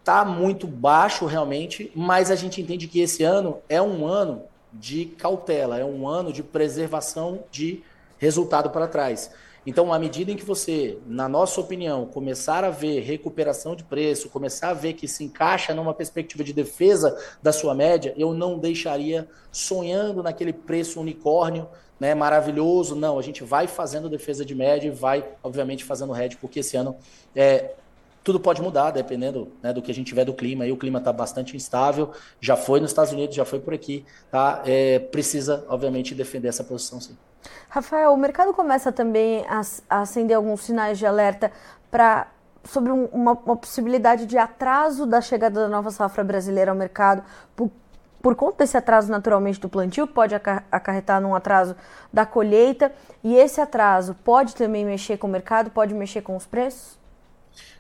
tá 0.04 0.26
muito 0.26 0.66
baixo 0.66 1.28
realmente, 1.28 1.92
mas 1.94 2.32
a 2.32 2.36
gente 2.36 2.60
entende 2.60 2.88
que 2.88 3.02
esse 3.02 3.22
ano 3.22 3.60
é 3.70 3.80
um 3.80 4.08
ano 4.08 4.42
de 4.74 5.06
cautela, 5.06 5.78
é 5.78 5.86
um 5.86 6.08
ano 6.08 6.34
de 6.34 6.42
preservação 6.42 7.44
de 7.52 7.84
resultado 8.18 8.72
para 8.72 8.88
trás. 8.88 9.30
Então, 9.66 9.94
à 9.94 10.00
medida 10.00 10.32
em 10.32 10.36
que 10.36 10.46
você, 10.46 10.98
na 11.06 11.28
nossa 11.28 11.60
opinião, 11.60 12.06
começar 12.06 12.64
a 12.64 12.70
ver 12.70 13.02
recuperação 13.02 13.76
de 13.76 13.84
preço, 13.84 14.30
começar 14.30 14.70
a 14.70 14.74
ver 14.74 14.94
que 14.94 15.08
se 15.08 15.24
encaixa 15.24 15.74
numa 15.74 15.94
perspectiva 15.94 16.44
de 16.44 16.54
defesa 16.54 17.18
da 17.42 17.52
sua 17.52 17.76
média, 17.76 18.14
eu 18.18 18.34
não 18.34 18.58
deixaria 18.58 19.28
sonhando 19.52 20.24
naquele 20.24 20.54
preço 20.54 21.00
unicórnio, 21.00 21.68
né, 22.00 22.16
maravilhoso. 22.16 22.96
Não, 22.96 23.20
a 23.20 23.22
gente 23.22 23.44
vai 23.44 23.68
fazendo 23.68 24.10
defesa 24.10 24.46
de 24.46 24.56
média 24.56 24.88
e 24.88 24.92
vai, 24.92 25.28
obviamente, 25.44 25.84
fazendo 25.84 26.16
hedge, 26.16 26.38
porque 26.38 26.62
esse 26.62 26.78
ano 26.78 26.96
é, 27.36 27.76
tudo 28.24 28.40
pode 28.40 28.62
mudar, 28.62 28.92
dependendo 28.92 29.52
né, 29.62 29.74
do 29.74 29.82
que 29.82 29.92
a 29.92 29.94
gente 29.94 30.08
tiver 30.08 30.26
do 30.26 30.34
clima. 30.34 30.66
E 30.66 30.72
o 30.72 30.78
clima 30.78 31.00
está 31.00 31.12
bastante 31.12 31.56
instável, 31.56 32.12
já 32.40 32.56
foi 32.56 32.80
nos 32.80 32.92
Estados 32.92 33.12
Unidos, 33.12 33.36
já 33.36 33.46
foi 33.46 33.60
por 33.60 33.74
aqui. 33.74 34.06
Tá? 34.32 34.62
É, 34.66 35.00
precisa, 35.00 35.66
obviamente, 35.68 36.14
defender 36.14 36.48
essa 36.48 36.64
posição, 36.64 37.00
sim. 37.00 37.18
Rafael, 37.70 38.14
o 38.14 38.18
mercado 38.18 38.54
começa 38.54 38.92
também 38.92 39.46
a, 39.48 39.62
acender 40.02 40.36
alguns 40.36 40.62
sinais 40.62 40.98
de 40.98 41.06
alerta 41.06 41.52
para 41.90 42.28
sobre 42.64 42.92
um, 42.92 43.06
uma, 43.06 43.32
uma, 43.32 43.56
possibilidade 43.56 44.26
de 44.26 44.38
atraso 44.38 45.06
da 45.06 45.22
chegada 45.22 45.62
da 45.62 45.68
nova 45.70 45.92
safra 45.92 46.26
brasileira 46.26 46.72
ao 46.72 46.78
mercado 46.78 47.24
por, 47.56 47.72
por 48.22 48.36
conta 48.36 48.58
desse 48.58 48.76
atraso 48.76 49.10
naturalmente 49.10 49.62
do 49.62 49.70
plantio, 49.70 50.06
pode 50.06 50.36
acarretar 50.36 51.22
num 51.22 51.34
atraso 51.34 51.76
da 52.12 52.26
colheita, 52.26 52.92
e 53.24 53.34
esse 53.36 53.62
atraso 53.62 54.14
pode 54.26 54.56
também 54.56 54.86
mexer 54.86 55.18
com 55.18 55.28
o 55.28 55.30
mercado, 55.30 55.72
pode 55.72 55.94
mexer 55.94 56.22
com 56.22 56.36
os 56.36 56.46
preços? 56.46 56.99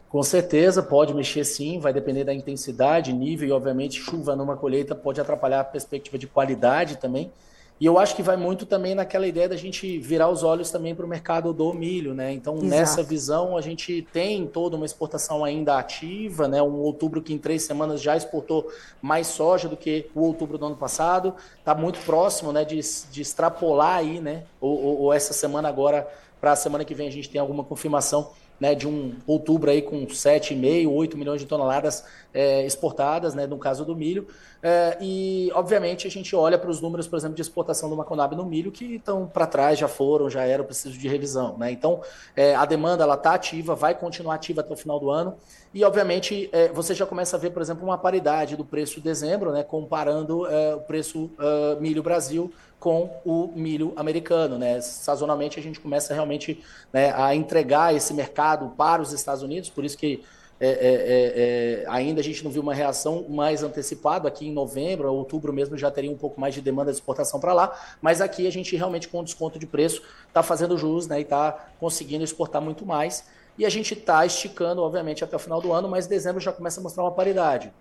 Com 0.10 0.24
certeza 0.24 0.82
pode 0.82 1.14
mexer 1.14 1.46
sim, 1.46 1.80
vai 1.80 1.94
depender 1.94 2.24
da 2.24 2.34
intensidade, 2.34 3.14
nível 3.14 3.48
e, 3.48 3.52
obviamente, 3.52 4.02
chuva 4.02 4.36
numa 4.36 4.58
colheita 4.58 4.96
pode 4.96 5.22
atrapalhar 5.22 5.60
a 5.60 5.64
perspectiva 5.64 6.18
de 6.18 6.26
qualidade 6.26 6.98
também. 6.98 7.32
E 7.80 7.86
eu 7.86 7.98
acho 7.98 8.14
que 8.14 8.24
vai 8.24 8.36
muito 8.36 8.66
também 8.66 8.94
naquela 8.94 9.26
ideia 9.26 9.48
da 9.48 9.56
gente 9.56 10.00
virar 10.00 10.28
os 10.28 10.44
olhos 10.44 10.70
também 10.70 10.94
para 10.94 11.06
o 11.06 11.08
mercado 11.08 11.54
do 11.54 11.74
milho, 11.74 12.14
né? 12.14 12.34
Então, 12.34 12.56
Exato. 12.56 12.70
nessa 12.70 13.04
visão, 13.04 13.56
a 13.56 13.62
gente 13.62 14.06
tem 14.12 14.46
toda 14.46 14.76
uma 14.76 14.86
exportação 14.86 15.46
ainda 15.46 15.78
ativa, 15.78 16.46
né? 16.46 16.62
Um 16.62 16.80
outubro 16.80 17.22
que 17.22 17.32
em 17.32 17.38
três 17.38 17.64
semanas 17.64 18.02
já 18.02 18.18
exportou 18.18 18.70
mais 19.02 19.28
soja 19.28 19.70
do 19.70 19.78
que 19.78 20.10
o 20.14 20.22
outubro 20.22 20.58
do 20.58 20.66
ano 20.66 20.76
passado. 20.76 21.36
Está 21.58 21.74
muito 21.74 22.00
próximo, 22.00 22.52
né? 22.52 22.66
De, 22.66 22.82
de 23.12 23.22
extrapolar 23.22 24.00
aí, 24.00 24.20
né? 24.20 24.44
Ou, 24.60 24.84
ou, 24.84 25.00
ou 25.04 25.14
essa 25.14 25.32
semana 25.32 25.70
agora, 25.70 26.06
para 26.42 26.52
a 26.52 26.56
semana 26.58 26.84
que 26.84 26.94
vem, 26.94 27.08
a 27.08 27.12
gente 27.12 27.30
tem 27.30 27.40
alguma 27.40 27.64
confirmação 27.64 28.32
né, 28.60 28.76
de 28.76 28.88
um 28.88 29.14
outubro 29.26 29.72
aí 29.72 29.82
com 29.82 30.06
7,5, 30.06 30.90
8 30.90 31.18
milhões 31.18 31.42
de 31.42 31.48
toneladas 31.48 32.04
é, 32.34 32.66
exportadas, 32.66 33.34
né, 33.34 33.48
no 33.48 33.58
caso 33.58 33.86
do 33.86 33.96
milho. 33.96 34.28
É, 34.62 34.98
e, 35.00 35.50
obviamente, 35.54 36.06
a 36.06 36.12
gente 36.12 36.36
olha 36.36 36.58
para 36.58 36.70
os 36.70 36.82
números, 36.82 37.08
por 37.08 37.18
exemplo, 37.18 37.36
de 37.36 37.42
exportação 37.42 37.90
do 37.90 37.96
Maconab 37.96 38.36
no 38.36 38.46
milho, 38.46 38.72
que 38.72 38.96
estão 38.96 39.26
para 39.26 39.48
trás, 39.48 39.80
já 39.80 39.88
foram, 39.88 40.30
já 40.30 40.44
eram, 40.44 40.66
preciso 40.66 40.98
de 40.98 41.08
revisão. 41.08 41.58
Né? 41.58 41.72
Então, 41.72 42.02
é, 42.36 42.56
a 42.56 42.66
demanda 42.66 43.06
está 43.14 43.34
ativa, 43.34 43.74
vai 43.74 43.96
continuar 43.96 44.36
ativa 44.36 44.62
até 44.62 44.74
o 44.74 44.78
final 44.78 45.00
do 45.00 45.10
ano. 45.10 45.36
E, 45.74 45.84
obviamente, 45.84 46.50
é, 46.52 46.68
você 46.70 46.94
já 46.94 47.06
começa 47.06 47.38
a 47.38 47.40
ver, 47.40 47.52
por 47.52 47.62
exemplo, 47.62 47.86
uma 47.86 47.98
paridade 47.98 48.58
do 48.58 48.66
preço 48.66 48.96
de 48.96 49.02
dezembro, 49.02 49.52
né, 49.52 49.64
comparando 49.64 50.46
é, 50.48 50.76
o 50.76 50.82
preço 50.82 51.26
uh, 51.26 51.80
milho 51.80 52.04
Brasil 52.04 52.52
com 52.80 53.22
o 53.24 53.52
milho 53.56 53.94
americano. 53.96 54.58
Né? 54.58 54.82
Sazonalmente, 54.82 55.60
a 55.60 55.64
gente 55.64 55.80
começa 55.80 56.14
realmente 56.14 56.64
né, 56.92 57.14
a 57.16 57.36
entregar 57.36 57.96
esse 57.96 58.14
mercado 58.14 58.74
para 58.76 59.02
os 59.02 59.14
Estados 59.14 59.44
Unidos, 59.44 59.70
por 59.70 59.86
isso 59.86 59.98
que 59.98 60.24
é, 60.62 60.68
é, 60.68 60.72
é, 60.72 61.84
é, 61.84 61.86
ainda 61.88 62.20
a 62.20 62.24
gente 62.24 62.44
não 62.44 62.52
viu 62.52 62.62
uma 62.62 62.74
reação 62.74 63.26
mais 63.30 63.64
antecipada 63.64 64.28
aqui 64.28 64.48
em 64.48 64.52
novembro, 64.52 65.12
outubro 65.14 65.54
mesmo 65.54 65.78
já 65.78 65.90
teria 65.90 66.12
um 66.12 66.18
pouco 66.18 66.40
mais 66.40 66.54
de 66.54 66.62
demanda 66.62 66.92
de 66.92 66.98
exportação 66.98 67.40
para 67.40 67.54
lá, 67.54 67.80
mas 68.02 68.20
aqui 68.20 68.46
a 68.46 68.52
gente 68.52 68.76
realmente 68.76 69.08
com 69.08 69.24
desconto 69.24 69.58
de 69.58 69.66
preço 69.66 70.02
está 70.28 70.44
fazendo 70.44 70.78
jus 70.78 71.08
né, 71.08 71.20
e 71.20 71.22
está 71.22 71.70
conseguindo 71.80 72.26
exportar 72.26 72.62
muito 72.62 72.86
mais. 72.86 73.26
E 73.58 73.66
a 73.66 73.70
gente 73.70 73.94
está 73.94 74.26
esticando, 74.26 74.82
obviamente, 74.82 75.24
até 75.24 75.36
o 75.36 75.40
final 75.40 75.62
do 75.62 75.72
ano, 75.72 75.88
mas 75.88 76.08
dezembro 76.08 76.40
já 76.42 76.52
começa 76.52 76.80
a 76.80 76.84
mostrar 76.84 77.04
uma 77.04 77.12
paridade. 77.12 77.74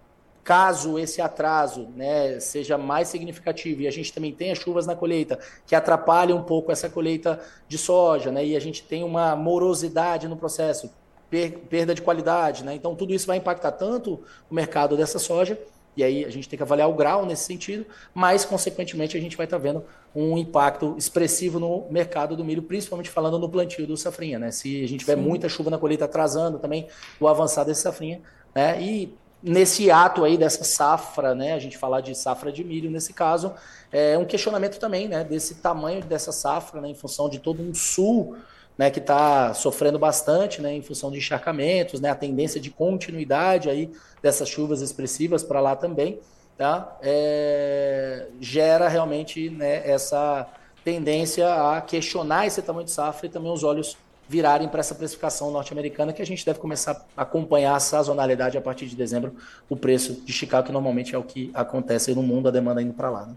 Caso 0.42 0.98
esse 0.98 1.20
atraso 1.20 1.88
né, 1.94 2.40
seja 2.40 2.78
mais 2.78 3.08
significativo 3.08 3.82
e 3.82 3.88
a 3.88 3.90
gente 3.90 4.12
também 4.12 4.32
tenha 4.32 4.54
chuvas 4.54 4.86
na 4.86 4.96
colheita 4.96 5.38
que 5.66 5.74
atrapalhem 5.74 6.34
um 6.34 6.42
pouco 6.42 6.72
essa 6.72 6.88
colheita 6.88 7.40
de 7.68 7.76
soja, 7.76 8.30
né, 8.30 8.44
e 8.46 8.56
a 8.56 8.60
gente 8.60 8.82
tem 8.84 9.02
uma 9.02 9.36
morosidade 9.36 10.26
no 10.26 10.36
processo, 10.36 10.90
perda 11.30 11.94
de 11.94 12.02
qualidade, 12.02 12.64
né, 12.64 12.74
então 12.74 12.94
tudo 12.94 13.12
isso 13.14 13.26
vai 13.26 13.36
impactar 13.36 13.72
tanto 13.72 14.20
o 14.50 14.54
mercado 14.54 14.96
dessa 14.96 15.18
soja, 15.18 15.58
e 15.98 16.04
aí 16.04 16.24
a 16.24 16.30
gente 16.30 16.48
tem 16.48 16.56
que 16.56 16.62
avaliar 16.62 16.88
o 16.88 16.94
grau 16.94 17.26
nesse 17.26 17.42
sentido, 17.42 17.84
mas 18.14 18.44
consequentemente 18.44 19.16
a 19.16 19.20
gente 19.20 19.36
vai 19.36 19.46
estar 19.46 19.56
tá 19.56 19.62
vendo 19.62 19.84
um 20.14 20.38
impacto 20.38 20.94
expressivo 20.96 21.58
no 21.58 21.86
mercado 21.90 22.36
do 22.36 22.44
milho, 22.44 22.62
principalmente 22.62 23.10
falando 23.10 23.36
no 23.36 23.48
plantio 23.48 23.84
do 23.84 23.96
safrinha, 23.96 24.38
né? 24.38 24.52
Se 24.52 24.84
a 24.84 24.86
gente 24.86 25.00
tiver 25.00 25.16
Sim. 25.16 25.22
muita 25.22 25.48
chuva 25.48 25.70
na 25.70 25.76
colheita 25.76 26.04
atrasando 26.04 26.60
também 26.60 26.86
o 27.18 27.26
avançar 27.26 27.64
desse 27.64 27.82
safrinha, 27.82 28.20
né? 28.54 28.80
E 28.80 29.12
nesse 29.42 29.90
ato 29.90 30.24
aí 30.24 30.36
dessa 30.36 30.62
safra, 30.62 31.34
né, 31.34 31.52
a 31.52 31.58
gente 31.58 31.76
falar 31.76 32.00
de 32.00 32.14
safra 32.14 32.52
de 32.52 32.62
milho 32.62 32.90
nesse 32.90 33.12
caso, 33.12 33.52
é 33.90 34.16
um 34.16 34.24
questionamento 34.24 34.78
também, 34.78 35.08
né, 35.08 35.24
desse 35.24 35.56
tamanho 35.56 36.02
dessa 36.04 36.32
safra, 36.32 36.80
né, 36.80 36.88
em 36.88 36.94
função 36.94 37.28
de 37.28 37.38
todo 37.38 37.62
um 37.62 37.74
sul, 37.74 38.36
né, 38.78 38.90
que 38.90 39.00
está 39.00 39.52
sofrendo 39.52 39.98
bastante, 39.98 40.62
né, 40.62 40.72
em 40.72 40.82
função 40.82 41.10
de 41.10 41.18
encharcamentos, 41.18 42.00
né, 42.00 42.10
a 42.10 42.14
tendência 42.14 42.60
de 42.60 42.70
continuidade 42.70 43.68
aí 43.68 43.90
dessas 44.22 44.48
chuvas 44.48 44.80
expressivas 44.80 45.42
para 45.42 45.60
lá 45.60 45.74
também, 45.74 46.20
tá, 46.56 46.96
é, 47.02 48.28
gera 48.40 48.88
realmente, 48.88 49.50
né, 49.50 49.82
essa 49.84 50.46
tendência 50.84 51.52
a 51.52 51.80
questionar 51.80 52.46
esse 52.46 52.62
tamanho 52.62 52.84
de 52.84 52.92
safra 52.92 53.26
e 53.26 53.28
também 53.28 53.52
os 53.52 53.64
olhos 53.64 53.96
virarem 54.28 54.68
para 54.68 54.80
essa 54.80 54.94
precificação 54.94 55.50
norte-americana, 55.50 56.12
que 56.12 56.22
a 56.22 56.26
gente 56.26 56.44
deve 56.44 56.58
começar 56.58 57.04
a 57.16 57.22
acompanhar 57.22 57.74
a 57.74 57.80
sazonalidade 57.80 58.58
a 58.58 58.60
partir 58.60 58.86
de 58.86 58.94
dezembro, 58.94 59.34
o 59.68 59.76
preço 59.76 60.22
de 60.24 60.32
Chicago, 60.32 60.66
que 60.66 60.72
normalmente 60.72 61.14
é 61.14 61.18
o 61.18 61.22
que 61.22 61.50
acontece 61.54 62.14
no 62.14 62.22
mundo, 62.22 62.48
a 62.48 62.50
demanda 62.50 62.82
indo 62.82 62.92
para 62.92 63.10
lá. 63.10 63.26
Né? 63.26 63.34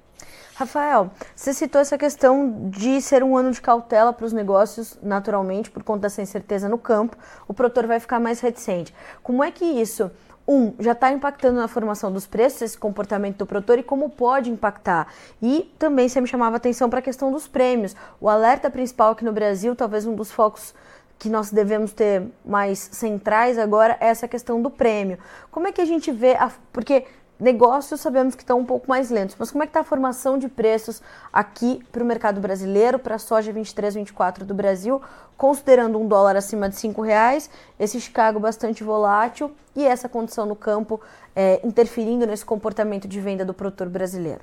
Rafael, 0.61 1.09
você 1.35 1.55
citou 1.55 1.81
essa 1.81 1.97
questão 1.97 2.69
de 2.69 3.01
ser 3.01 3.23
um 3.23 3.35
ano 3.35 3.51
de 3.51 3.59
cautela 3.59 4.13
para 4.13 4.27
os 4.27 4.31
negócios, 4.31 4.95
naturalmente, 5.01 5.71
por 5.71 5.81
conta 5.81 6.01
dessa 6.01 6.21
incerteza 6.21 6.69
no 6.69 6.77
campo, 6.77 7.17
o 7.47 7.53
produtor 7.53 7.87
vai 7.87 7.99
ficar 7.99 8.19
mais 8.19 8.39
reticente. 8.41 8.93
Como 9.23 9.43
é 9.43 9.49
que 9.49 9.65
isso 9.65 10.11
um, 10.47 10.73
já 10.79 10.91
está 10.91 11.11
impactando 11.11 11.59
na 11.59 11.67
formação 11.67 12.11
dos 12.11 12.27
preços, 12.27 12.61
esse 12.61 12.77
comportamento 12.77 13.37
do 13.37 13.45
produtor 13.47 13.79
e 13.79 13.83
como 13.83 14.07
pode 14.07 14.51
impactar. 14.51 15.07
E 15.41 15.73
também 15.79 16.07
você 16.07 16.21
me 16.21 16.27
chamava 16.27 16.57
atenção 16.57 16.91
para 16.91 16.99
a 16.99 17.01
questão 17.01 17.31
dos 17.31 17.47
prêmios. 17.47 17.95
O 18.19 18.29
alerta 18.29 18.69
principal 18.69 19.13
aqui 19.13 19.25
no 19.25 19.33
Brasil, 19.33 19.75
talvez 19.75 20.05
um 20.05 20.13
dos 20.13 20.31
focos 20.31 20.75
que 21.17 21.29
nós 21.29 21.51
devemos 21.51 21.91
ter 21.91 22.23
mais 22.43 22.79
centrais 22.91 23.57
agora 23.57 23.95
é 23.99 24.07
essa 24.07 24.27
questão 24.27 24.61
do 24.61 24.69
prêmio. 24.71 25.19
Como 25.51 25.67
é 25.67 25.71
que 25.71 25.79
a 25.79 25.85
gente 25.85 26.11
vê, 26.11 26.33
a, 26.33 26.51
porque 26.73 27.05
Negócios 27.41 28.00
sabemos 28.00 28.36
que 28.36 28.43
estão 28.43 28.60
um 28.60 28.65
pouco 28.65 28.88
mais 28.88 29.10
lentos, 29.10 29.36
mas 29.39 29.50
como 29.50 29.63
é 29.63 29.65
que 29.65 29.71
está 29.71 29.79
a 29.79 29.83
formação 29.83 30.38
de 30.38 30.48
preços 30.48 31.01
aqui 31.33 31.83
para 31.91 32.03
o 32.03 32.05
mercado 32.05 32.39
brasileiro, 32.39 33.00
para 33.00 33.15
a 33.15 33.17
soja 33.17 33.51
23, 33.51 33.95
24 33.95 34.45
do 34.45 34.53
Brasil, 34.53 35.01
considerando 35.36 35.98
um 35.98 36.07
dólar 36.07 36.36
acima 36.36 36.69
de 36.69 36.75
cinco 36.75 37.01
reais, 37.01 37.50
esse 37.79 38.00
Chicago 38.00 38.39
bastante 38.39 38.83
volátil 38.83 39.50
e 39.75 39.83
essa 39.83 40.07
condição 40.07 40.45
no 40.45 40.55
campo 40.55 41.01
é, 41.36 41.60
interferindo 41.63 42.27
nesse 42.27 42.45
comportamento 42.45 43.07
de 43.07 43.19
venda 43.19 43.43
do 43.43 43.55
produtor 43.55 43.89
brasileiro? 43.89 44.41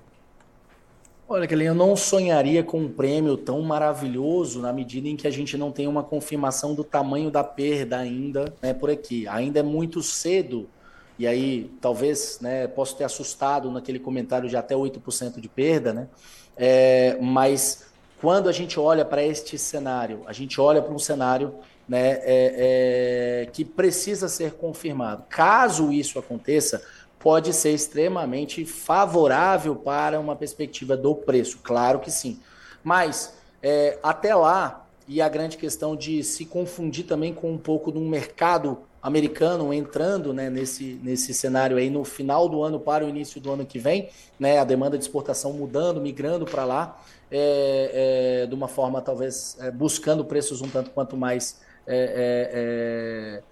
Olha, 1.28 1.46
Kelly, 1.46 1.66
eu 1.66 1.76
não 1.76 1.94
sonharia 1.94 2.64
com 2.64 2.80
um 2.80 2.88
prêmio 2.88 3.36
tão 3.36 3.62
maravilhoso 3.62 4.60
na 4.60 4.72
medida 4.72 5.06
em 5.06 5.14
que 5.14 5.28
a 5.28 5.30
gente 5.30 5.56
não 5.56 5.70
tem 5.70 5.86
uma 5.86 6.02
confirmação 6.02 6.74
do 6.74 6.82
tamanho 6.82 7.30
da 7.30 7.44
perda 7.44 7.96
ainda 7.96 8.52
né, 8.60 8.74
por 8.74 8.90
aqui. 8.90 9.28
Ainda 9.28 9.60
é 9.60 9.62
muito 9.62 10.02
cedo 10.02 10.68
e 11.18 11.26
aí 11.26 11.70
talvez 11.80 12.38
né, 12.40 12.66
posso 12.68 12.96
ter 12.96 13.04
assustado 13.04 13.70
naquele 13.70 13.98
comentário 13.98 14.48
de 14.48 14.56
até 14.56 14.74
8% 14.74 15.40
de 15.40 15.48
perda, 15.48 15.92
né? 15.92 16.08
É, 16.56 17.16
mas 17.20 17.86
quando 18.20 18.48
a 18.48 18.52
gente 18.52 18.78
olha 18.78 19.04
para 19.04 19.22
este 19.22 19.56
cenário, 19.58 20.22
a 20.26 20.32
gente 20.32 20.60
olha 20.60 20.82
para 20.82 20.92
um 20.92 20.98
cenário 20.98 21.54
né, 21.88 22.20
é, 22.22 23.42
é, 23.44 23.46
que 23.46 23.64
precisa 23.64 24.28
ser 24.28 24.52
confirmado. 24.52 25.24
Caso 25.28 25.92
isso 25.92 26.18
aconteça, 26.18 26.82
pode 27.18 27.52
ser 27.52 27.70
extremamente 27.70 28.64
favorável 28.64 29.74
para 29.74 30.20
uma 30.20 30.36
perspectiva 30.36 30.96
do 30.96 31.14
preço, 31.14 31.58
claro 31.62 31.98
que 31.98 32.10
sim. 32.10 32.40
Mas 32.82 33.34
é, 33.62 33.98
até 34.02 34.34
lá, 34.34 34.86
e 35.06 35.22
a 35.22 35.28
grande 35.28 35.56
questão 35.56 35.96
de 35.96 36.22
se 36.22 36.44
confundir 36.44 37.06
também 37.06 37.32
com 37.32 37.50
um 37.50 37.58
pouco 37.58 37.90
de 37.90 37.98
um 37.98 38.08
mercado 38.08 38.78
americano 39.02 39.72
entrando 39.72 40.32
né, 40.32 40.50
nesse, 40.50 40.98
nesse 41.02 41.32
cenário 41.32 41.76
aí 41.76 41.88
no 41.88 42.04
final 42.04 42.48
do 42.48 42.62
ano 42.62 42.80
para 42.80 43.04
o 43.04 43.08
início 43.08 43.40
do 43.40 43.52
ano 43.52 43.64
que 43.64 43.78
vem, 43.78 44.08
né, 44.38 44.58
a 44.58 44.64
demanda 44.64 44.98
de 44.98 45.04
exportação 45.04 45.52
mudando, 45.52 46.00
migrando 46.00 46.44
para 46.44 46.64
lá, 46.64 47.00
é, 47.30 48.42
é, 48.42 48.46
de 48.46 48.54
uma 48.54 48.68
forma 48.68 49.00
talvez 49.00 49.56
é, 49.60 49.70
buscando 49.70 50.24
preços 50.24 50.60
um 50.60 50.68
tanto 50.68 50.90
quanto 50.90 51.16
mais 51.16 51.60
é, 51.86 51.96
é, 51.96 53.40
é, 53.40 53.42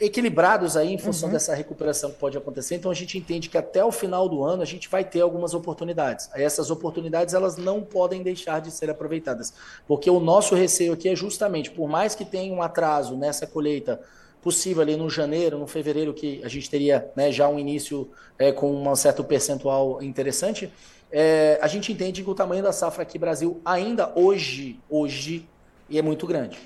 equilibrados 0.00 0.76
aí 0.76 0.92
em 0.92 0.98
função 0.98 1.28
uhum. 1.28 1.32
dessa 1.32 1.54
recuperação 1.54 2.10
que 2.10 2.18
pode 2.18 2.36
acontecer. 2.36 2.76
Então 2.76 2.90
a 2.90 2.94
gente 2.94 3.18
entende 3.18 3.48
que 3.48 3.58
até 3.58 3.84
o 3.84 3.90
final 3.90 4.28
do 4.28 4.44
ano 4.44 4.62
a 4.62 4.64
gente 4.64 4.88
vai 4.88 5.04
ter 5.04 5.20
algumas 5.20 5.54
oportunidades. 5.54 6.30
Essas 6.34 6.70
oportunidades 6.70 7.34
elas 7.34 7.56
não 7.56 7.82
podem 7.82 8.22
deixar 8.22 8.60
de 8.60 8.70
ser 8.70 8.90
aproveitadas, 8.90 9.52
porque 9.86 10.08
o 10.08 10.20
nosso 10.20 10.54
receio 10.54 10.92
aqui 10.92 11.08
é 11.08 11.16
justamente, 11.16 11.70
por 11.70 11.88
mais 11.88 12.14
que 12.14 12.24
tenha 12.24 12.52
um 12.52 12.62
atraso 12.62 13.16
nessa 13.16 13.46
colheita 13.46 14.00
possível 14.40 14.82
ali 14.82 14.96
no 14.96 15.10
janeiro, 15.10 15.58
no 15.58 15.66
fevereiro, 15.66 16.14
que 16.14 16.40
a 16.44 16.48
gente 16.48 16.70
teria 16.70 17.10
né, 17.16 17.32
já 17.32 17.48
um 17.48 17.58
início 17.58 18.08
é, 18.38 18.52
com 18.52 18.88
um 18.88 18.94
certo 18.94 19.24
percentual 19.24 20.00
interessante, 20.00 20.72
é, 21.10 21.58
a 21.60 21.66
gente 21.66 21.92
entende 21.92 22.22
que 22.22 22.30
o 22.30 22.34
tamanho 22.34 22.62
da 22.62 22.70
safra 22.72 23.02
aqui 23.02 23.18
Brasil 23.18 23.60
ainda 23.64 24.12
hoje, 24.14 24.78
hoje, 24.88 25.48
é 25.92 26.02
muito 26.02 26.26
grande 26.26 26.58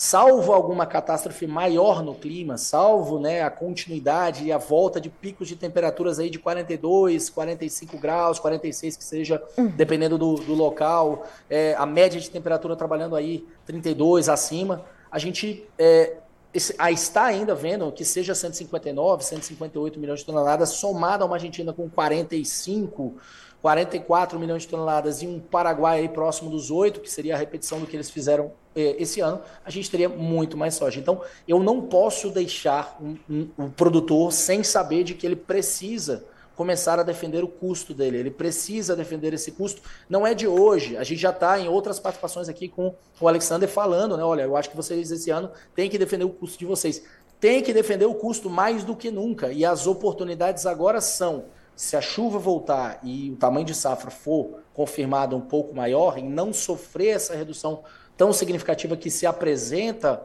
salvo 0.00 0.54
alguma 0.54 0.86
catástrofe 0.86 1.46
maior 1.46 2.02
no 2.02 2.14
clima, 2.14 2.56
salvo 2.56 3.20
né, 3.20 3.42
a 3.42 3.50
continuidade 3.50 4.46
e 4.46 4.50
a 4.50 4.56
volta 4.56 4.98
de 4.98 5.10
picos 5.10 5.46
de 5.46 5.56
temperaturas 5.56 6.18
aí 6.18 6.30
de 6.30 6.38
42, 6.38 7.28
45 7.28 7.98
graus, 7.98 8.38
46 8.38 8.96
que 8.96 9.04
seja, 9.04 9.42
uhum. 9.58 9.66
dependendo 9.66 10.16
do, 10.16 10.36
do 10.36 10.54
local, 10.54 11.26
é, 11.50 11.74
a 11.76 11.84
média 11.84 12.18
de 12.18 12.30
temperatura 12.30 12.74
trabalhando 12.74 13.14
aí 13.14 13.46
32 13.66 14.30
acima, 14.30 14.86
a 15.12 15.18
gente 15.18 15.68
é, 15.78 16.16
está 16.54 17.24
ainda 17.24 17.54
vendo 17.54 17.90
que 17.92 18.04
seja 18.04 18.34
159, 18.34 19.24
158 19.24 19.98
milhões 19.98 20.20
de 20.20 20.26
toneladas, 20.26 20.70
somado 20.70 21.22
a 21.22 21.26
uma 21.26 21.36
Argentina 21.36 21.72
com 21.72 21.88
45 21.88 23.16
44 23.62 24.38
milhões 24.38 24.62
de 24.62 24.68
toneladas 24.68 25.22
e 25.22 25.26
um 25.26 25.38
Paraguai 25.38 26.00
aí 26.00 26.08
próximo 26.08 26.50
dos 26.50 26.70
8, 26.70 27.00
que 27.00 27.10
seria 27.10 27.34
a 27.34 27.38
repetição 27.38 27.78
do 27.78 27.86
que 27.86 27.94
eles 27.94 28.10
fizeram 28.10 28.52
eh, 28.74 28.96
esse 28.98 29.20
ano, 29.20 29.42
a 29.64 29.70
gente 29.70 29.90
teria 29.90 30.08
muito 30.08 30.56
mais 30.56 30.74
soja. 30.74 30.98
Então, 30.98 31.20
eu 31.46 31.60
não 31.60 31.82
posso 31.82 32.30
deixar 32.30 32.96
um, 33.00 33.16
um, 33.28 33.48
um 33.58 33.70
produtor 33.70 34.32
sem 34.32 34.64
saber 34.64 35.04
de 35.04 35.14
que 35.14 35.26
ele 35.26 35.36
precisa 35.36 36.24
começar 36.60 37.00
a 37.00 37.02
defender 37.02 37.42
o 37.42 37.48
custo 37.48 37.94
dele. 37.94 38.18
Ele 38.18 38.30
precisa 38.30 38.94
defender 38.94 39.32
esse 39.32 39.50
custo. 39.52 39.80
Não 40.10 40.26
é 40.26 40.34
de 40.34 40.46
hoje. 40.46 40.94
A 40.94 41.02
gente 41.02 41.18
já 41.18 41.30
está 41.30 41.58
em 41.58 41.70
outras 41.70 41.98
participações 41.98 42.50
aqui 42.50 42.68
com 42.68 42.94
o 43.18 43.26
Alexander 43.26 43.66
falando, 43.66 44.14
né? 44.14 44.22
Olha, 44.22 44.42
eu 44.42 44.54
acho 44.54 44.68
que 44.68 44.76
vocês 44.76 45.10
esse 45.10 45.30
ano 45.30 45.50
têm 45.74 45.88
que 45.88 45.96
defender 45.96 46.24
o 46.24 46.28
custo 46.28 46.58
de 46.58 46.66
vocês. 46.66 47.02
Tem 47.40 47.62
que 47.62 47.72
defender 47.72 48.04
o 48.04 48.12
custo 48.12 48.50
mais 48.50 48.84
do 48.84 48.94
que 48.94 49.10
nunca. 49.10 49.50
E 49.50 49.64
as 49.64 49.86
oportunidades 49.86 50.66
agora 50.66 51.00
são 51.00 51.46
se 51.74 51.96
a 51.96 52.02
chuva 52.02 52.38
voltar 52.38 53.00
e 53.02 53.30
o 53.30 53.36
tamanho 53.36 53.64
de 53.64 53.74
safra 53.74 54.10
for 54.10 54.58
confirmado 54.74 55.34
um 55.34 55.40
pouco 55.40 55.74
maior 55.74 56.18
e 56.18 56.22
não 56.22 56.52
sofrer 56.52 57.16
essa 57.16 57.34
redução 57.34 57.84
tão 58.18 58.34
significativa 58.34 58.98
que 58.98 59.10
se 59.10 59.24
apresenta, 59.24 60.22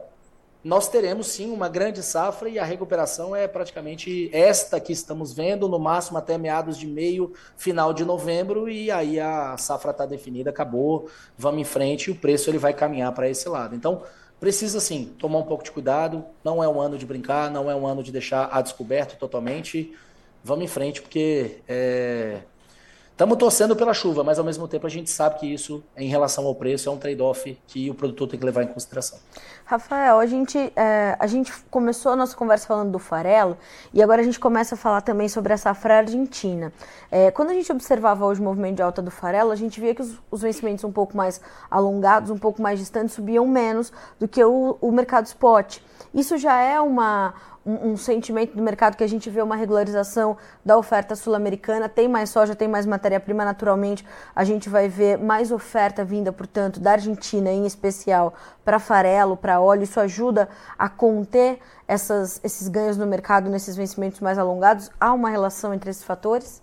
nós 0.66 0.88
teremos 0.88 1.28
sim 1.28 1.48
uma 1.52 1.68
grande 1.68 2.02
safra 2.02 2.48
e 2.48 2.58
a 2.58 2.64
recuperação 2.64 3.36
é 3.36 3.46
praticamente 3.46 4.28
esta 4.32 4.80
que 4.80 4.92
estamos 4.92 5.32
vendo, 5.32 5.68
no 5.68 5.78
máximo 5.78 6.18
até 6.18 6.36
meados 6.36 6.76
de 6.76 6.88
meio, 6.88 7.32
final 7.56 7.92
de 7.92 8.04
novembro, 8.04 8.68
e 8.68 8.90
aí 8.90 9.20
a 9.20 9.56
safra 9.56 9.92
está 9.92 10.04
definida, 10.04 10.50
acabou, 10.50 11.08
vamos 11.38 11.60
em 11.60 11.64
frente 11.64 12.08
e 12.08 12.10
o 12.10 12.16
preço 12.16 12.50
ele 12.50 12.58
vai 12.58 12.74
caminhar 12.74 13.12
para 13.12 13.30
esse 13.30 13.48
lado. 13.48 13.76
Então, 13.76 14.02
precisa 14.40 14.80
sim 14.80 15.14
tomar 15.20 15.38
um 15.38 15.44
pouco 15.44 15.62
de 15.62 15.70
cuidado, 15.70 16.24
não 16.42 16.62
é 16.64 16.68
um 16.68 16.80
ano 16.80 16.98
de 16.98 17.06
brincar, 17.06 17.48
não 17.48 17.70
é 17.70 17.74
um 17.76 17.86
ano 17.86 18.02
de 18.02 18.10
deixar 18.10 18.48
a 18.50 18.60
descoberto 18.60 19.16
totalmente 19.16 19.94
vamos 20.46 20.64
em 20.64 20.68
frente, 20.68 21.02
porque 21.02 21.56
estamos 23.16 23.38
torcendo 23.38 23.74
pela 23.74 23.94
chuva, 23.94 24.22
mas 24.22 24.38
ao 24.38 24.44
mesmo 24.44 24.68
tempo 24.68 24.86
a 24.86 24.90
gente 24.90 25.08
sabe 25.08 25.40
que 25.40 25.46
isso, 25.46 25.82
em 25.96 26.06
relação 26.06 26.44
ao 26.44 26.54
preço, 26.54 26.90
é 26.90 26.92
um 26.92 26.98
trade-off 26.98 27.58
que 27.66 27.88
o 27.88 27.94
produtor 27.94 28.28
tem 28.28 28.38
que 28.38 28.44
levar 28.44 28.62
em 28.62 28.66
consideração. 28.66 29.18
Rafael, 29.64 30.18
a 30.18 30.26
gente, 30.26 30.58
é, 30.76 31.16
a 31.18 31.26
gente 31.26 31.50
começou 31.70 32.12
a 32.12 32.16
nossa 32.16 32.36
conversa 32.36 32.66
falando 32.66 32.92
do 32.92 32.98
farelo 32.98 33.56
e 33.92 34.02
agora 34.02 34.20
a 34.20 34.24
gente 34.24 34.38
começa 34.38 34.74
a 34.74 34.78
falar 34.78 35.00
também 35.00 35.30
sobre 35.30 35.54
a 35.54 35.56
safra 35.56 35.96
argentina. 35.96 36.70
É, 37.10 37.30
quando 37.30 37.50
a 37.50 37.54
gente 37.54 37.72
observava 37.72 38.26
hoje 38.26 38.38
o 38.42 38.44
movimento 38.44 38.76
de 38.76 38.82
alta 38.82 39.00
do 39.00 39.10
farelo, 39.10 39.50
a 39.50 39.56
gente 39.56 39.80
via 39.80 39.94
que 39.94 40.02
os, 40.02 40.20
os 40.30 40.42
vencimentos 40.42 40.84
um 40.84 40.92
pouco 40.92 41.16
mais 41.16 41.40
alongados, 41.70 42.30
um 42.30 42.38
pouco 42.38 42.60
mais 42.60 42.78
distantes, 42.78 43.14
subiam 43.14 43.46
menos 43.46 43.90
do 44.20 44.28
que 44.28 44.44
o, 44.44 44.76
o 44.78 44.92
mercado 44.92 45.24
spot. 45.24 45.78
Isso 46.12 46.36
já 46.36 46.60
é 46.60 46.78
uma, 46.78 47.32
um, 47.66 47.90
um, 47.90 47.96
sentimento 47.96 48.56
do 48.56 48.62
mercado 48.62 48.96
que 48.96 49.02
a 49.02 49.08
gente 49.08 49.28
vê 49.28 49.42
uma 49.42 49.56
regularização 49.56 50.36
da 50.64 50.78
oferta 50.78 51.16
sul-americana, 51.16 51.88
tem 51.88 52.06
mais 52.06 52.30
soja, 52.30 52.54
tem 52.54 52.68
mais 52.68 52.86
matéria-prima, 52.86 53.44
naturalmente 53.44 54.06
a 54.34 54.44
gente 54.44 54.68
vai 54.68 54.88
ver 54.88 55.18
mais 55.18 55.50
oferta 55.50 56.04
vinda, 56.04 56.32
portanto, 56.32 56.78
da 56.78 56.92
Argentina 56.92 57.50
em 57.50 57.66
especial 57.66 58.32
para 58.64 58.78
farelo, 58.78 59.36
para 59.36 59.60
óleo, 59.60 59.82
isso 59.82 59.98
ajuda 59.98 60.48
a 60.78 60.88
conter 60.88 61.58
essas, 61.88 62.40
esses 62.44 62.68
ganhos 62.68 62.96
no 62.96 63.06
mercado 63.06 63.50
nesses 63.50 63.74
vencimentos 63.74 64.20
mais 64.20 64.38
alongados? 64.38 64.90
Há 65.00 65.12
uma 65.12 65.28
relação 65.28 65.74
entre 65.74 65.90
esses 65.90 66.04
fatores? 66.04 66.62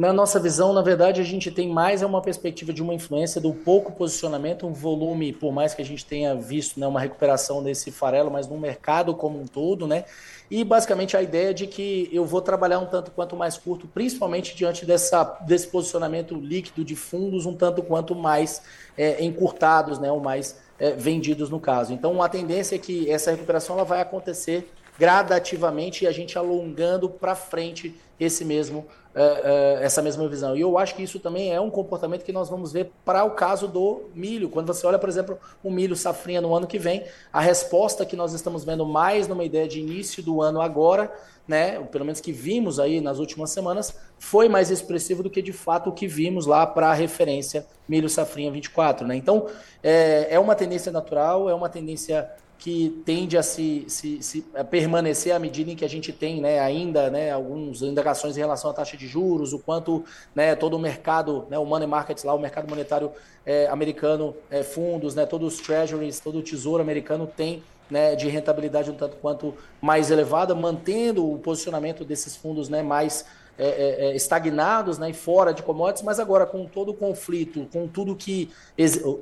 Na 0.00 0.14
nossa 0.14 0.40
visão, 0.40 0.72
na 0.72 0.80
verdade, 0.80 1.20
a 1.20 1.24
gente 1.24 1.50
tem 1.50 1.68
mais 1.68 2.00
é 2.00 2.06
uma 2.06 2.22
perspectiva 2.22 2.72
de 2.72 2.82
uma 2.82 2.94
influência 2.94 3.38
do 3.38 3.52
pouco 3.52 3.92
posicionamento, 3.92 4.66
um 4.66 4.72
volume, 4.72 5.30
por 5.30 5.52
mais 5.52 5.74
que 5.74 5.82
a 5.82 5.84
gente 5.84 6.06
tenha 6.06 6.34
visto 6.34 6.80
né, 6.80 6.86
uma 6.86 6.98
recuperação 6.98 7.62
desse 7.62 7.90
farelo, 7.90 8.30
mas 8.30 8.48
no 8.48 8.58
mercado 8.58 9.14
como 9.14 9.38
um 9.38 9.46
todo, 9.46 9.86
né? 9.86 10.06
E 10.50 10.64
basicamente 10.64 11.18
a 11.18 11.22
ideia 11.22 11.52
de 11.52 11.66
que 11.66 12.08
eu 12.10 12.24
vou 12.24 12.40
trabalhar 12.40 12.78
um 12.78 12.86
tanto 12.86 13.10
quanto 13.10 13.36
mais 13.36 13.58
curto, 13.58 13.86
principalmente 13.86 14.56
diante 14.56 14.86
dessa, 14.86 15.22
desse 15.42 15.66
posicionamento 15.66 16.34
líquido 16.34 16.82
de 16.82 16.96
fundos, 16.96 17.44
um 17.44 17.54
tanto 17.54 17.82
quanto 17.82 18.14
mais 18.14 18.62
é, 18.96 19.22
encurtados, 19.22 19.98
né? 19.98 20.10
Ou 20.10 20.18
mais 20.18 20.58
é, 20.78 20.92
vendidos 20.92 21.50
no 21.50 21.60
caso. 21.60 21.92
Então 21.92 22.22
a 22.22 22.28
tendência 22.30 22.74
é 22.74 22.78
que 22.78 23.10
essa 23.10 23.32
recuperação 23.32 23.76
ela 23.76 23.84
vai 23.84 24.00
acontecer 24.00 24.66
gradativamente 24.98 26.04
e 26.04 26.06
a 26.06 26.12
gente 26.12 26.38
alongando 26.38 27.08
para 27.08 27.34
frente 27.34 27.94
esse 28.18 28.44
mesmo 28.44 28.86
é, 29.14 29.78
é, 29.80 29.84
essa 29.84 30.00
mesma 30.00 30.28
visão. 30.28 30.56
E 30.56 30.60
eu 30.60 30.78
acho 30.78 30.94
que 30.94 31.02
isso 31.02 31.18
também 31.18 31.52
é 31.52 31.60
um 31.60 31.70
comportamento 31.70 32.24
que 32.24 32.32
nós 32.32 32.48
vamos 32.48 32.72
ver 32.72 32.92
para 33.04 33.24
o 33.24 33.32
caso 33.32 33.66
do 33.66 34.02
milho. 34.14 34.48
Quando 34.48 34.68
você 34.68 34.86
olha, 34.86 34.98
por 34.98 35.08
exemplo, 35.08 35.38
o 35.64 35.70
milho 35.70 35.96
safrinha 35.96 36.40
no 36.40 36.54
ano 36.54 36.66
que 36.66 36.78
vem, 36.78 37.04
a 37.32 37.40
resposta 37.40 38.06
que 38.06 38.14
nós 38.14 38.32
estamos 38.32 38.64
vendo 38.64 38.86
mais 38.86 39.26
numa 39.26 39.42
ideia 39.44 39.66
de 39.66 39.80
início 39.80 40.22
do 40.22 40.40
ano 40.40 40.60
agora, 40.60 41.12
né, 41.46 41.80
pelo 41.90 42.04
menos 42.04 42.20
que 42.20 42.30
vimos 42.30 42.78
aí 42.78 43.00
nas 43.00 43.18
últimas 43.18 43.50
semanas, 43.50 43.92
foi 44.16 44.48
mais 44.48 44.70
expressivo 44.70 45.24
do 45.24 45.30
que 45.30 45.42
de 45.42 45.52
fato 45.52 45.90
o 45.90 45.92
que 45.92 46.06
vimos 46.06 46.46
lá 46.46 46.64
para 46.64 46.90
a 46.90 46.94
referência 46.94 47.66
milho 47.88 48.08
safrinha 48.08 48.52
24. 48.52 49.04
Né? 49.04 49.16
Então, 49.16 49.48
é, 49.82 50.28
é 50.30 50.38
uma 50.38 50.54
tendência 50.54 50.92
natural, 50.92 51.50
é 51.50 51.54
uma 51.54 51.68
tendência 51.68 52.30
que 52.60 53.02
tende 53.06 53.38
a 53.38 53.42
se, 53.42 53.86
se, 53.88 54.22
se 54.22 54.44
a 54.54 54.62
permanecer 54.62 55.34
à 55.34 55.38
medida 55.38 55.70
em 55.70 55.74
que 55.74 55.84
a 55.84 55.88
gente 55.88 56.12
tem 56.12 56.42
né, 56.42 56.60
ainda 56.60 57.08
né, 57.08 57.30
algumas 57.30 57.80
indagações 57.80 58.36
em 58.36 58.40
relação 58.40 58.70
à 58.70 58.74
taxa 58.74 58.98
de 58.98 59.08
juros, 59.08 59.54
o 59.54 59.58
quanto 59.58 60.04
né, 60.34 60.54
todo 60.54 60.74
o 60.74 60.78
mercado, 60.78 61.46
né, 61.48 61.58
o 61.58 61.64
money 61.64 61.88
market 61.88 62.22
lá, 62.22 62.34
o 62.34 62.38
mercado 62.38 62.68
monetário 62.68 63.12
é, 63.46 63.66
americano, 63.68 64.36
é, 64.50 64.62
fundos, 64.62 65.14
né, 65.14 65.24
todos 65.24 65.54
os 65.54 65.60
treasuries, 65.60 66.20
todo 66.20 66.38
o 66.38 66.42
tesouro 66.42 66.82
americano 66.82 67.26
tem 67.26 67.62
né, 67.90 68.14
de 68.14 68.28
rentabilidade 68.28 68.90
um 68.90 68.94
tanto 68.94 69.16
quanto 69.16 69.54
mais 69.80 70.10
elevada, 70.10 70.54
mantendo 70.54 71.32
o 71.32 71.38
posicionamento 71.38 72.04
desses 72.04 72.36
fundos 72.36 72.68
né, 72.68 72.82
mais 72.82 73.24
é, 73.62 73.66
é, 73.66 74.06
é, 74.06 74.16
estagnados 74.16 74.96
né, 74.98 75.10
e 75.10 75.12
fora 75.12 75.52
de 75.52 75.62
commodities, 75.62 76.02
mas 76.02 76.18
agora 76.18 76.46
com 76.46 76.64
todo 76.64 76.92
o 76.92 76.94
conflito, 76.94 77.68
com 77.70 77.86
tudo 77.86 78.16
que. 78.16 78.50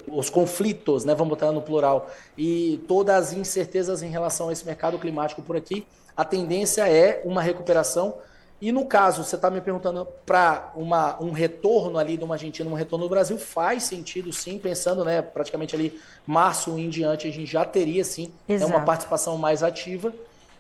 os 0.07 0.31
conflitos, 0.31 1.05
né, 1.05 1.13
vamos 1.13 1.31
botar 1.31 1.51
no 1.51 1.61
plural, 1.61 2.09
e 2.37 2.81
todas 2.87 3.17
as 3.17 3.33
incertezas 3.33 4.01
em 4.01 4.11
relação 4.11 4.49
a 4.49 4.53
esse 4.53 4.65
mercado 4.65 4.97
climático 4.97 5.43
por 5.43 5.57
aqui, 5.57 5.85
a 6.17 6.25
tendência 6.25 6.89
é 6.89 7.21
uma 7.25 7.43
recuperação. 7.43 8.15
E 8.61 8.71
no 8.71 8.87
caso, 8.87 9.25
você 9.25 9.35
está 9.35 9.51
me 9.51 9.61
perguntando 9.61 10.07
para 10.25 10.73
um 11.21 11.33
retorno 11.33 11.99
ali 11.99 12.17
de 12.17 12.23
uma 12.23 12.37
Argentina, 12.37 12.69
um 12.71 12.75
retorno 12.75 13.07
no 13.07 13.11
Brasil, 13.11 13.39
faz 13.39 13.85
sentido 13.85 14.33
sim, 14.33 14.57
pensando 14.57 15.05
né, 15.05 15.21
praticamente 15.21 15.75
ali 15.75 15.99
março 16.25 16.79
em 16.79 16.89
diante, 16.89 17.27
a 17.27 17.31
gente 17.31 17.51
já 17.51 17.65
teria 17.65 18.05
sim 18.05 18.33
né, 18.49 18.65
uma 18.65 18.81
participação 18.81 19.37
mais 19.37 19.63
ativa. 19.65 20.13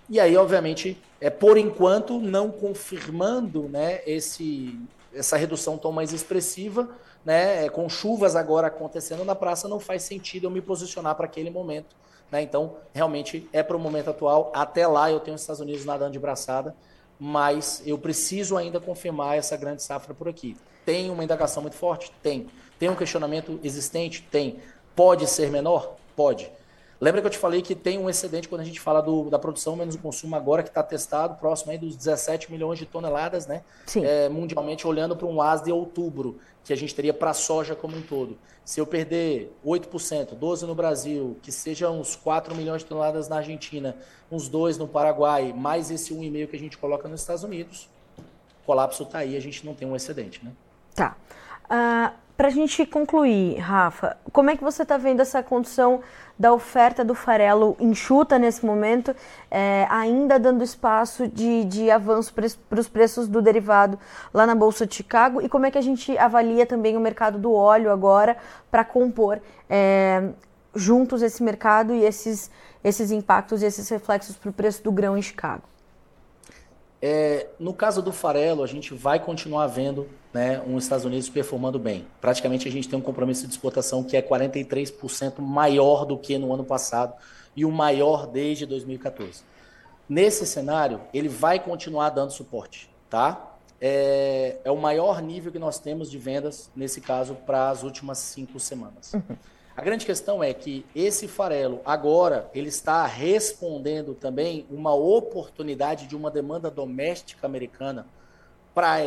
E 0.09 0.19
aí, 0.19 0.37
obviamente, 0.37 1.01
é, 1.21 1.29
por 1.31 1.59
enquanto, 1.59 2.19
não 2.19 2.51
confirmando 2.51 3.69
né, 3.69 4.01
esse, 4.07 4.79
essa 5.13 5.37
redução 5.37 5.77
tão 5.77 5.93
mais 5.93 6.13
expressiva, 6.13 6.89
né, 7.25 7.67
é, 7.67 7.69
com 7.69 7.89
chuvas 7.89 8.35
agora 8.35 8.69
acontecendo 8.69 9.25
na 9.25 9.35
praça, 9.35 9.69
não 9.69 9.79
faz 9.79 10.03
sentido 10.03 10.45
eu 10.45 10.51
me 10.51 10.61
posicionar 10.61 11.15
para 11.15 11.27
aquele 11.27 11.51
momento. 11.51 11.95
Né? 12.31 12.43
Então, 12.43 12.77
realmente, 12.95 13.49
é 13.53 13.63
para 13.63 13.77
o 13.77 13.81
momento 13.81 14.11
atual. 14.11 14.51
Até 14.55 14.87
lá 14.87 15.11
eu 15.11 15.21
tenho 15.21 15.35
os 15.35 15.43
Estados 15.43 15.61
Unidos 15.61 15.85
nadando 15.85 16.13
de 16.13 16.19
braçada, 16.19 16.75
mas 17.19 17.83
eu 17.85 17.99
preciso 17.99 18.57
ainda 18.57 18.81
confirmar 18.81 19.37
essa 19.37 19.57
grande 19.57 19.83
safra 19.83 20.15
por 20.15 20.29
aqui. 20.29 20.57
Tem 20.85 21.11
uma 21.11 21.25
indagação 21.25 21.63
muito 21.63 21.77
forte? 21.77 22.13
Tem. 22.23 22.47
Tem 22.79 22.89
um 22.89 22.95
questionamento 22.95 23.59
existente? 23.63 24.27
Tem 24.31 24.61
Pode 24.99 25.29
ser 25.29 25.49
menor? 25.49 25.95
Pode. 26.17 26.51
Lembra 27.01 27.21
que 27.21 27.27
eu 27.29 27.31
te 27.31 27.39
falei 27.39 27.63
que 27.63 27.77
tem 27.77 27.97
um 27.97 28.11
excedente 28.11 28.49
quando 28.49 28.63
a 28.63 28.65
gente 28.65 28.81
fala 28.81 29.01
do, 29.01 29.31
da 29.31 29.39
produção 29.39 29.77
menos 29.77 29.95
o 29.95 29.99
consumo 29.99 30.35
agora, 30.35 30.65
que 30.65 30.69
está 30.69 30.83
testado 30.83 31.37
próximo 31.37 31.71
aí 31.71 31.79
dos 31.79 31.95
17 31.95 32.51
milhões 32.51 32.79
de 32.79 32.87
toneladas, 32.87 33.47
né? 33.47 33.63
É, 33.97 34.29
mundialmente, 34.29 34.87
olhando 34.87 35.17
para 35.17 35.27
um 35.27 35.41
AS 35.41 35.63
de 35.63 35.71
outubro, 35.71 36.41
que 36.65 36.73
a 36.73 36.77
gente 36.77 36.93
teria 36.95 37.15
para 37.15 37.31
a 37.31 37.35
soja 37.35 37.77
como 37.77 37.97
um 37.97 38.03
todo. 38.03 38.37
Se 38.65 38.81
eu 38.81 38.87
perder 38.87 39.57
8%, 39.65 40.37
12% 40.37 40.63
no 40.63 40.75
Brasil, 40.75 41.37
que 41.41 41.53
seja 41.53 41.89
uns 41.89 42.17
4 42.17 42.55
milhões 42.55 42.83
de 42.83 42.89
toneladas 42.89 43.29
na 43.29 43.37
Argentina, 43.37 43.97
uns 44.31 44.49
2 44.49 44.77
no 44.77 44.89
Paraguai, 44.89 45.53
mais 45.57 45.93
esse 45.93 46.13
1,5 46.13 46.49
que 46.49 46.57
a 46.57 46.59
gente 46.59 46.77
coloca 46.77 47.09
nos 47.09 47.21
Estados 47.21 47.45
Unidos, 47.45 47.89
o 48.19 48.67
colapso 48.67 49.05
está 49.05 49.19
aí, 49.19 49.37
a 49.37 49.41
gente 49.41 49.65
não 49.65 49.73
tem 49.73 49.87
um 49.87 49.95
excedente, 49.95 50.45
né? 50.45 50.51
Tá. 50.95 51.17
Uh 51.71 52.28
para 52.39 52.47
a 52.47 52.51
gente 52.53 52.87
concluir, 52.87 53.59
Rafa, 53.59 54.17
como 54.33 54.49
é 54.49 54.57
que 54.57 54.63
você 54.63 54.85
está 54.85 54.97
vendo 54.97 55.19
essa 55.19 55.43
condição 55.43 56.01
da 56.39 56.53
oferta 56.53 57.05
do 57.05 57.13
farelo 57.13 57.77
enxuta 57.81 58.39
nesse 58.39 58.65
momento, 58.65 59.13
é, 59.51 59.89
ainda 59.91 60.39
dando 60.39 60.63
espaço 60.63 61.27
de, 61.27 61.65
de 61.65 61.91
avanço 61.91 62.33
para 62.33 62.79
os 62.79 62.89
preços 62.89 63.27
do 63.27 63.43
derivado 63.43 63.99
lá 64.33 64.47
na 64.47 64.55
Bolsa 64.55 64.87
de 64.87 64.95
Chicago? 64.95 65.43
E 65.43 65.49
como 65.49 65.67
é 65.67 65.71
que 65.73 65.79
a 65.79 65.81
gente 65.81 66.17
avalia 66.17 66.65
também 66.65 66.97
o 66.97 67.01
mercado 67.01 67.41
do 67.41 67.53
óleo 67.53 67.91
agora 67.91 68.37
para 68.71 68.85
compor 68.85 69.41
é, 69.69 70.29
juntos 70.73 71.23
esse 71.23 71.43
mercado 71.43 71.93
e 71.93 72.05
esses, 72.05 72.53
esses 72.85 73.11
impactos 73.11 73.65
e 73.65 73.67
esses 73.67 73.89
reflexos 73.89 74.37
para 74.37 74.51
o 74.51 74.53
preço 74.53 74.81
do 74.85 74.93
grão 74.93 75.19
em 75.19 75.23
Chicago? 75.23 75.65
É, 77.03 77.49
no 77.59 77.75
caso 77.75 78.01
do 78.01 78.13
farelo, 78.13 78.63
a 78.63 78.67
gente 78.69 78.95
vai 78.95 79.19
continuar 79.19 79.67
vendo 79.67 80.09
né, 80.39 80.63
um 80.65 80.79
Estados 80.79 81.05
Unidos 81.05 81.29
performando 81.29 81.81
bem. 81.81 82.07
Praticamente 82.21 82.69
a 82.69 82.71
gente 82.71 82.89
tem 82.89 82.97
um 82.97 83.03
compromisso 83.03 83.45
de 83.45 83.53
exportação 83.53 84.05
que 84.05 84.17
é 84.17 84.23
43% 84.23 85.41
maior 85.41 86.05
do 86.05 86.17
que 86.17 86.39
no 86.39 86.55
ano 86.55 86.65
passado 86.65 87.13
e 87.57 87.65
o 87.65 87.73
maior 87.73 88.25
desde 88.25 88.65
2014. 88.65 89.43
Nesse 90.09 90.47
cenário, 90.47 91.01
ele 91.13 91.29
vai 91.29 91.59
continuar 91.59 92.11
dando 92.11 92.31
suporte, 92.31 92.89
tá? 93.11 93.57
É, 93.81 94.59
é 94.63 94.71
o 94.71 94.77
maior 94.77 95.21
nível 95.21 95.51
que 95.51 95.59
nós 95.59 95.81
temos 95.81 96.09
de 96.09 96.19
vendas, 96.19 96.71
nesse 96.75 97.01
caso, 97.01 97.35
para 97.35 97.69
as 97.69 97.83
últimas 97.83 98.19
cinco 98.19 98.61
semanas. 98.61 99.13
A 99.77 99.83
grande 99.83 100.07
questão 100.07 100.43
é 100.43 100.55
que 100.55 100.87
esse 100.95 101.27
farelo 101.27 101.81
agora 101.85 102.49
ele 102.55 102.69
está 102.69 103.07
respondendo 103.07 104.15
também 104.15 104.67
uma 104.71 104.95
oportunidade 104.95 106.07
de 106.07 106.15
uma 106.15 106.31
demanda 106.31 106.71
doméstica 106.71 107.45
americana 107.45 108.07
para 108.79 109.01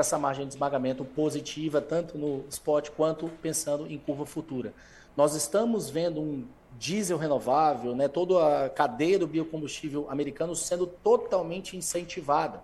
essa 0.00 0.16
margem 0.16 0.46
de 0.46 0.52
esmagamento 0.52 1.04
positiva 1.04 1.80
tanto 1.80 2.16
no 2.16 2.44
spot 2.48 2.90
quanto 2.90 3.26
pensando 3.42 3.90
em 3.90 3.98
curva 3.98 4.24
futura. 4.24 4.72
Nós 5.16 5.34
estamos 5.34 5.90
vendo 5.90 6.20
um 6.20 6.46
diesel 6.78 7.18
renovável, 7.18 7.96
né, 7.96 8.06
toda 8.06 8.66
a 8.66 8.70
cadeia 8.70 9.18
do 9.18 9.26
biocombustível 9.26 10.06
americano 10.08 10.54
sendo 10.54 10.86
totalmente 10.86 11.76
incentivada. 11.76 12.62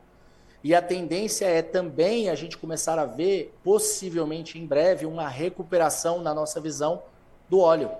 E 0.63 0.73
a 0.73 0.81
tendência 0.81 1.47
é 1.47 1.63
também 1.63 2.31
a 2.31 2.37
gente 2.37 2.57
começar 2.57 2.97
a 2.97 3.07
ver, 3.07 3.53
possivelmente 3.65 4.57
em 4.57 4.65
breve, 4.65 5.05
uma 5.05 5.27
recuperação 5.29 6.21
na 6.21 6.33
nossa 6.33 6.61
visão 6.61 7.03
do 7.51 7.59
óleo. 7.59 7.91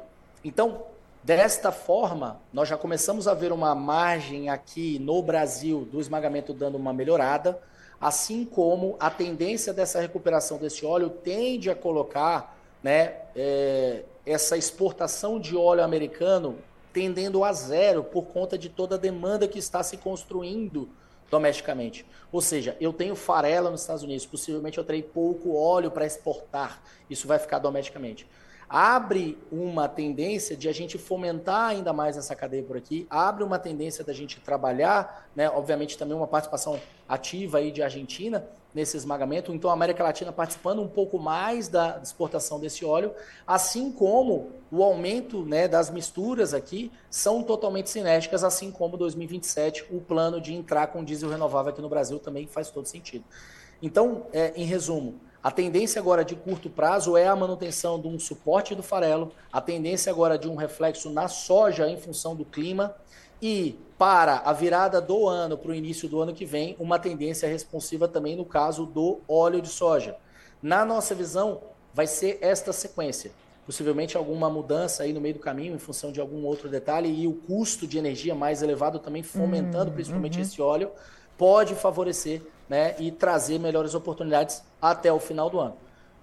Então, 0.45 0.85
desta 1.21 1.73
forma, 1.73 2.41
nós 2.53 2.69
já 2.69 2.77
começamos 2.77 3.27
a 3.27 3.35
ver 3.35 3.51
uma 3.51 3.75
margem 3.75 4.49
aqui 4.49 5.01
no 5.01 5.21
Brasil 5.21 5.85
do 5.91 6.01
esmagamento 6.01 6.55
dando 6.55 6.77
uma 6.77 6.93
melhorada, 6.93 7.61
assim 8.01 8.45
como 8.45 8.97
a 9.01 9.11
tendência 9.11 9.73
dessa 9.73 10.01
recuperação 10.01 10.59
desse 10.59 10.85
óleo 10.85 11.11
tende 11.11 11.71
a 11.71 11.75
colocar 11.75 12.59
né, 12.83 13.15
é, 13.35 14.05
essa 14.25 14.57
exportação 14.57 15.41
de 15.41 15.57
óleo 15.57 15.83
americano 15.83 16.59
tendendo 16.93 17.45
a 17.45 17.53
zero 17.53 18.03
por 18.03 18.27
conta 18.27 18.57
de 18.57 18.69
toda 18.69 18.95
a 18.95 18.99
demanda 18.99 19.47
que 19.47 19.59
está 19.59 19.83
se 19.83 19.97
construindo 19.99 20.89
domesticamente. 21.31 22.07
Ou 22.33 22.41
seja, 22.41 22.77
eu 22.81 22.93
tenho 22.93 23.15
farela 23.15 23.71
nos 23.71 23.83
Estados 23.83 24.03
Unidos, 24.03 24.25
possivelmente 24.25 24.79
eu 24.79 24.85
terei 24.85 25.03
pouco 25.03 25.57
óleo 25.57 25.91
para 25.91 26.07
exportar, 26.07 26.83
isso 27.11 27.27
vai 27.27 27.39
ficar 27.39 27.59
domesticamente 27.59 28.27
abre 28.69 29.39
uma 29.51 29.89
tendência 29.89 30.57
de 30.57 30.69
a 30.69 30.73
gente 30.73 30.99
fomentar 30.99 31.71
ainda 31.71 31.93
mais 31.93 32.17
essa 32.17 32.35
cadeia 32.35 32.63
por 32.63 32.77
aqui, 32.77 33.07
abre 33.09 33.45
uma 33.45 33.59
tendência 33.59 34.05
da 34.05 34.13
gente 34.13 34.41
trabalhar, 34.41 35.29
né, 35.35 35.49
obviamente 35.51 35.97
também 35.97 36.17
uma 36.17 36.27
participação 36.27 36.81
ativa 37.09 37.59
aí 37.59 37.71
de 37.71 37.83
Argentina 37.83 38.47
nesse 38.75 38.97
esmagamento, 38.97 39.55
então 39.55 39.71
a 39.71 39.73
América 39.73 40.03
Latina 40.03 40.31
participando 40.31 40.83
um 40.83 40.89
pouco 40.89 41.19
mais 41.19 41.67
da 41.69 41.99
exportação 42.03 42.61
desse 42.61 42.85
óleo, 42.85 43.15
assim 43.47 43.91
como 43.91 44.51
o 44.71 44.83
aumento 44.83 45.45
né, 45.47 45.67
das 45.67 45.89
misturas 45.89 46.53
aqui 46.53 46.93
são 47.09 47.43
totalmente 47.43 47.89
cinéticas, 47.89 48.45
assim 48.45 48.71
como 48.71 48.99
2027 48.99 49.87
o 49.91 50.01
plano 50.01 50.41
de 50.41 50.53
entrar 50.53 50.89
com 50.89 51.03
diesel 51.03 51.31
renovável 51.31 51.73
aqui 51.73 51.81
no 51.81 51.89
Brasil 51.89 52.19
também 52.19 52.47
faz 52.47 52.69
todo 52.69 52.87
sentido. 52.87 53.25
Então, 53.81 54.27
é, 54.33 54.53
em 54.57 54.65
resumo, 54.65 55.21
a 55.47 55.51
tendência 55.53 56.01
agora 56.01 56.25
de 56.25 56.35
curto 56.35 56.69
prazo 56.69 57.17
é 57.17 57.29
a 57.29 57.37
manutenção 57.37 58.01
de 58.01 58.09
um 58.09 58.19
suporte 58.19 58.75
do 58.75 58.83
farelo, 58.83 59.31
a 59.53 59.61
tendência 59.61 60.11
agora 60.11 60.37
de 60.37 60.49
um 60.49 60.57
reflexo 60.57 61.09
na 61.09 61.29
soja 61.29 61.89
em 61.89 61.97
função 61.97 62.35
do 62.35 62.45
clima 62.45 62.97
e 63.41 63.79
para 63.97 64.39
a 64.39 64.53
virada 64.53 65.01
do 65.01 65.29
ano 65.29 65.57
para 65.57 65.71
o 65.71 65.75
início 65.75 66.09
do 66.09 66.21
ano 66.21 66.35
que 66.35 66.45
vem, 66.45 66.75
uma 66.81 66.99
tendência 66.99 67.49
responsiva 67.49 68.09
também 68.09 68.35
no 68.35 68.45
caso 68.45 68.87
do 68.87 69.21
óleo 69.29 69.63
de 69.63 69.69
soja. 69.69 70.17
Na 70.61 70.85
nossa 70.85 71.15
visão, 71.15 71.61
vai 71.95 72.09
ser 72.09 72.39
esta 72.41 72.73
sequência. 72.73 73.31
Possivelmente 73.65 74.17
alguma 74.17 74.51
mudança 74.51 75.05
aí 75.05 75.13
no 75.13 75.21
meio 75.21 75.35
do 75.35 75.41
caminho 75.41 75.77
em 75.77 75.79
função 75.79 76.11
de 76.11 76.21
algum 76.21 76.45
outro 76.45 76.69
detalhe 76.69 77.09
e 77.09 77.29
o 77.29 77.35
custo 77.35 77.87
de 77.87 77.97
energia 77.99 78.35
mais 78.35 78.63
elevado 78.63 78.99
também 78.99 79.23
fomentando 79.23 79.93
hum, 79.93 79.95
principalmente 79.95 80.39
uhum. 80.39 80.43
esse 80.43 80.61
óleo 80.61 80.91
pode 81.39 81.77
favorecer 81.77 82.43
né, 82.69 82.95
e 82.99 83.11
trazer 83.11 83.59
melhores 83.59 83.95
oportunidades 83.95 84.63
até 84.81 85.13
o 85.13 85.19
final 85.19 85.49
do 85.49 85.61
ano. 85.61 85.77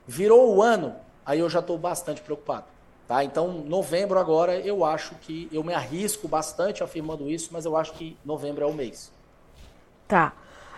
Virou 0.05 0.55
o 0.55 0.61
ano, 0.61 0.95
aí 1.25 1.39
eu 1.39 1.49
já 1.49 1.59
estou 1.59 1.77
bastante 1.77 2.21
preocupado. 2.21 2.65
Tá? 3.07 3.23
Então, 3.23 3.49
novembro 3.49 4.17
agora, 4.17 4.55
eu 4.55 4.85
acho 4.85 5.15
que 5.15 5.49
eu 5.51 5.63
me 5.63 5.73
arrisco 5.73 6.27
bastante 6.27 6.83
afirmando 6.83 7.29
isso, 7.29 7.49
mas 7.51 7.65
eu 7.65 7.75
acho 7.75 7.93
que 7.93 8.17
novembro 8.23 8.63
é 8.63 8.67
o 8.67 8.73
mês. 8.73 9.11
Tá. 10.07 10.33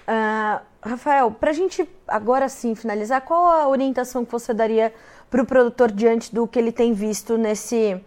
Uh, 0.08 0.62
Rafael, 0.82 1.32
para 1.32 1.50
a 1.50 1.54
gente 1.54 1.88
agora 2.08 2.48
sim 2.48 2.76
finalizar, 2.76 3.22
qual 3.22 3.46
a 3.46 3.68
orientação 3.68 4.24
que 4.24 4.32
você 4.32 4.54
daria 4.54 4.94
para 5.30 5.42
o 5.42 5.46
produtor 5.46 5.92
diante 5.92 6.34
do 6.34 6.48
que 6.48 6.60
ele 6.60 6.72
tem 6.72 6.94
visto 6.94 7.38
nesse, 7.38 8.00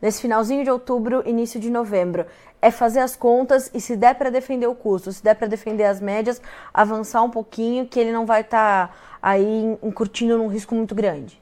nesse 0.00 0.20
finalzinho 0.20 0.64
de 0.64 0.70
outubro, 0.70 1.22
início 1.26 1.58
de 1.58 1.70
novembro? 1.70 2.26
É 2.66 2.70
fazer 2.72 2.98
as 2.98 3.14
contas 3.14 3.70
e 3.72 3.80
se 3.80 3.96
der 3.96 4.16
para 4.16 4.28
defender 4.28 4.66
o 4.66 4.74
custo, 4.74 5.12
se 5.12 5.22
der 5.22 5.36
para 5.36 5.46
defender 5.46 5.84
as 5.84 6.00
médias, 6.00 6.42
avançar 6.74 7.22
um 7.22 7.30
pouquinho, 7.30 7.86
que 7.86 7.98
ele 8.00 8.10
não 8.10 8.26
vai 8.26 8.40
estar 8.40 8.88
tá 8.88 8.94
aí 9.22 9.78
encurtindo 9.84 10.36
num 10.36 10.48
risco 10.48 10.74
muito 10.74 10.92
grande. 10.92 11.40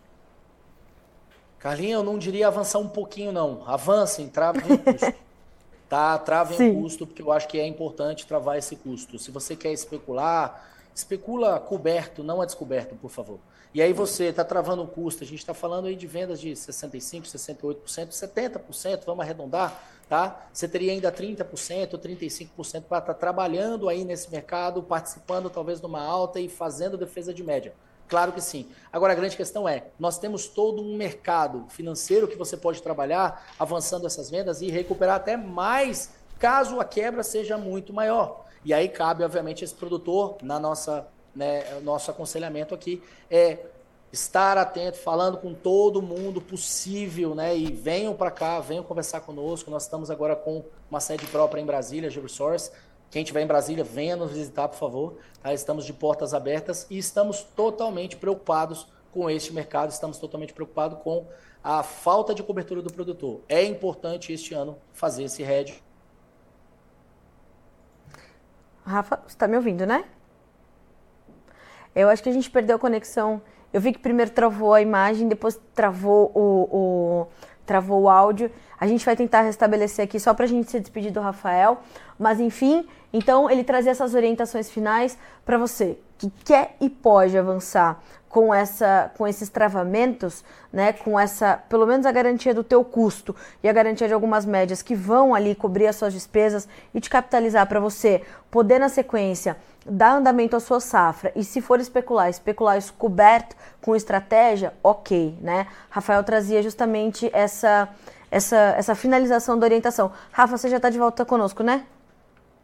Carlinha, 1.58 1.94
eu 1.94 2.02
não 2.02 2.18
diria 2.18 2.46
avançar 2.46 2.78
um 2.78 2.88
pouquinho, 2.88 3.32
não. 3.32 3.62
Avancem, 3.66 4.28
travem 4.28 4.70
o 4.70 4.78
custo. 4.78 5.14
tá? 5.88 6.18
Travem 6.18 6.58
Sim. 6.58 6.70
o 6.72 6.82
custo, 6.82 7.06
porque 7.06 7.22
eu 7.22 7.32
acho 7.32 7.48
que 7.48 7.58
é 7.58 7.66
importante 7.66 8.26
travar 8.26 8.58
esse 8.58 8.76
custo. 8.76 9.18
Se 9.18 9.30
você 9.30 9.56
quer 9.56 9.72
especular, 9.72 10.62
especula 10.94 11.58
coberto, 11.58 12.22
não 12.22 12.42
a 12.42 12.44
descoberto, 12.44 12.94
por 12.96 13.10
favor. 13.10 13.38
E 13.72 13.80
aí 13.80 13.94
você 13.94 14.24
está 14.26 14.44
travando 14.44 14.82
o 14.82 14.86
custo, 14.86 15.24
a 15.24 15.26
gente 15.26 15.38
está 15.38 15.54
falando 15.54 15.86
aí 15.86 15.96
de 15.96 16.06
vendas 16.06 16.38
de 16.38 16.50
65%, 16.50 17.22
68%, 17.24 18.08
70%, 18.10 19.04
vamos 19.06 19.24
arredondar, 19.24 19.82
tá? 20.08 20.46
Você 20.52 20.68
teria 20.68 20.92
ainda 20.92 21.10
30%, 21.10 21.98
35% 21.98 22.82
para 22.82 22.98
estar 22.98 23.14
trabalhando 23.14 23.88
aí 23.88 24.04
nesse 24.04 24.30
mercado, 24.30 24.82
participando 24.82 25.50
talvez 25.50 25.80
de 25.80 25.86
uma 25.86 26.02
alta 26.02 26.40
e 26.40 26.48
fazendo 26.48 26.96
defesa 26.96 27.32
de 27.32 27.42
média. 27.42 27.74
Claro 28.08 28.32
que 28.32 28.40
sim. 28.40 28.68
Agora 28.92 29.12
a 29.12 29.16
grande 29.16 29.36
questão 29.36 29.68
é, 29.68 29.86
nós 29.98 30.18
temos 30.18 30.46
todo 30.46 30.82
um 30.82 30.96
mercado 30.96 31.66
financeiro 31.68 32.28
que 32.28 32.36
você 32.36 32.56
pode 32.56 32.82
trabalhar 32.82 33.54
avançando 33.58 34.06
essas 34.06 34.30
vendas 34.30 34.60
e 34.60 34.70
recuperar 34.70 35.16
até 35.16 35.36
mais 35.36 36.12
caso 36.38 36.80
a 36.80 36.84
quebra 36.84 37.22
seja 37.22 37.56
muito 37.56 37.92
maior. 37.92 38.44
E 38.64 38.74
aí 38.74 38.88
cabe, 38.88 39.24
obviamente, 39.24 39.64
esse 39.64 39.74
produtor 39.74 40.36
na 40.42 40.58
nossa 40.58 41.08
né, 41.34 41.80
nosso 41.80 42.10
aconselhamento 42.10 42.74
aqui 42.74 43.02
é 43.30 43.58
estar 44.14 44.56
atento, 44.56 44.96
falando 44.96 45.38
com 45.38 45.52
todo 45.52 46.00
mundo 46.00 46.40
possível, 46.40 47.34
né? 47.34 47.56
E 47.56 47.72
venham 47.72 48.14
para 48.14 48.30
cá, 48.30 48.60
venham 48.60 48.82
conversar 48.82 49.20
conosco. 49.20 49.70
Nós 49.70 49.82
estamos 49.82 50.10
agora 50.10 50.34
com 50.34 50.64
uma 50.90 51.00
sede 51.00 51.26
própria 51.26 51.60
em 51.60 51.66
Brasília, 51.66 52.08
GeoResource. 52.08 52.70
Quem 53.10 53.22
estiver 53.22 53.42
em 53.42 53.46
Brasília, 53.46 53.84
venha 53.84 54.16
nos 54.16 54.32
visitar, 54.32 54.68
por 54.68 54.78
favor. 54.78 55.16
Tá? 55.42 55.52
Estamos 55.52 55.84
de 55.84 55.92
portas 55.92 56.32
abertas 56.32 56.86
e 56.88 56.96
estamos 56.96 57.42
totalmente 57.42 58.16
preocupados 58.16 58.86
com 59.12 59.28
este 59.28 59.52
mercado, 59.52 59.90
estamos 59.90 60.18
totalmente 60.18 60.52
preocupados 60.52 60.98
com 61.02 61.26
a 61.62 61.82
falta 61.82 62.34
de 62.34 62.42
cobertura 62.42 62.82
do 62.82 62.92
produtor. 62.92 63.40
É 63.48 63.62
importante 63.62 64.32
este 64.32 64.54
ano 64.54 64.78
fazer 64.92 65.24
esse 65.24 65.42
hedge. 65.42 65.82
Rafa, 68.84 69.16
você 69.16 69.34
está 69.34 69.48
me 69.48 69.56
ouvindo, 69.56 69.86
né? 69.86 70.04
Eu 71.94 72.08
acho 72.08 72.22
que 72.22 72.28
a 72.28 72.32
gente 72.32 72.50
perdeu 72.50 72.76
a 72.76 72.78
conexão. 72.78 73.40
Eu 73.74 73.80
vi 73.80 73.92
que 73.92 73.98
primeiro 73.98 74.30
travou 74.30 74.72
a 74.72 74.80
imagem, 74.80 75.26
depois 75.26 75.60
travou 75.74 76.30
o, 76.32 76.68
o 76.70 77.26
travou 77.66 78.02
o 78.02 78.08
áudio. 78.08 78.48
A 78.78 78.86
gente 78.86 79.04
vai 79.04 79.16
tentar 79.16 79.40
restabelecer 79.40 80.04
aqui 80.04 80.20
só 80.20 80.32
para 80.32 80.44
a 80.44 80.48
gente 80.48 80.70
se 80.70 80.78
despedir 80.78 81.10
do 81.10 81.20
Rafael. 81.20 81.78
Mas 82.16 82.38
enfim, 82.38 82.86
então 83.12 83.50
ele 83.50 83.64
trazia 83.64 83.90
essas 83.90 84.14
orientações 84.14 84.70
finais 84.70 85.18
para 85.44 85.58
você 85.58 85.98
que 86.16 86.30
quer 86.44 86.76
e 86.80 86.88
pode 86.88 87.36
avançar 87.36 88.00
com 88.34 88.52
essa 88.52 89.12
com 89.16 89.28
esses 89.28 89.48
travamentos, 89.48 90.42
né, 90.72 90.92
com 90.92 91.16
essa, 91.20 91.56
pelo 91.68 91.86
menos 91.86 92.04
a 92.04 92.10
garantia 92.10 92.52
do 92.52 92.64
teu 92.64 92.82
custo 92.82 93.32
e 93.62 93.68
a 93.68 93.72
garantia 93.72 94.08
de 94.08 94.12
algumas 94.12 94.44
médias 94.44 94.82
que 94.82 94.92
vão 94.92 95.36
ali 95.36 95.54
cobrir 95.54 95.86
as 95.86 95.94
suas 95.94 96.12
despesas 96.12 96.68
e 96.92 97.00
te 97.00 97.08
capitalizar 97.08 97.64
para 97.68 97.78
você 97.78 98.22
poder 98.50 98.80
na 98.80 98.88
sequência 98.88 99.56
dar 99.86 100.16
andamento 100.16 100.56
à 100.56 100.60
sua 100.60 100.80
safra 100.80 101.30
e 101.36 101.44
se 101.44 101.60
for 101.60 101.78
especular, 101.78 102.28
especular 102.28 102.76
isso 102.76 102.92
coberto 102.94 103.54
com 103.80 103.94
estratégia, 103.94 104.74
ok, 104.82 105.38
né? 105.40 105.68
Rafael 105.88 106.24
trazia 106.24 106.60
justamente 106.60 107.30
essa 107.32 107.88
essa 108.32 108.56
essa 108.76 108.96
finalização 108.96 109.56
da 109.56 109.64
orientação. 109.64 110.10
Rafa, 110.32 110.58
você 110.58 110.68
já 110.68 110.78
está 110.78 110.90
de 110.90 110.98
volta 110.98 111.24
conosco, 111.24 111.62
né? 111.62 111.84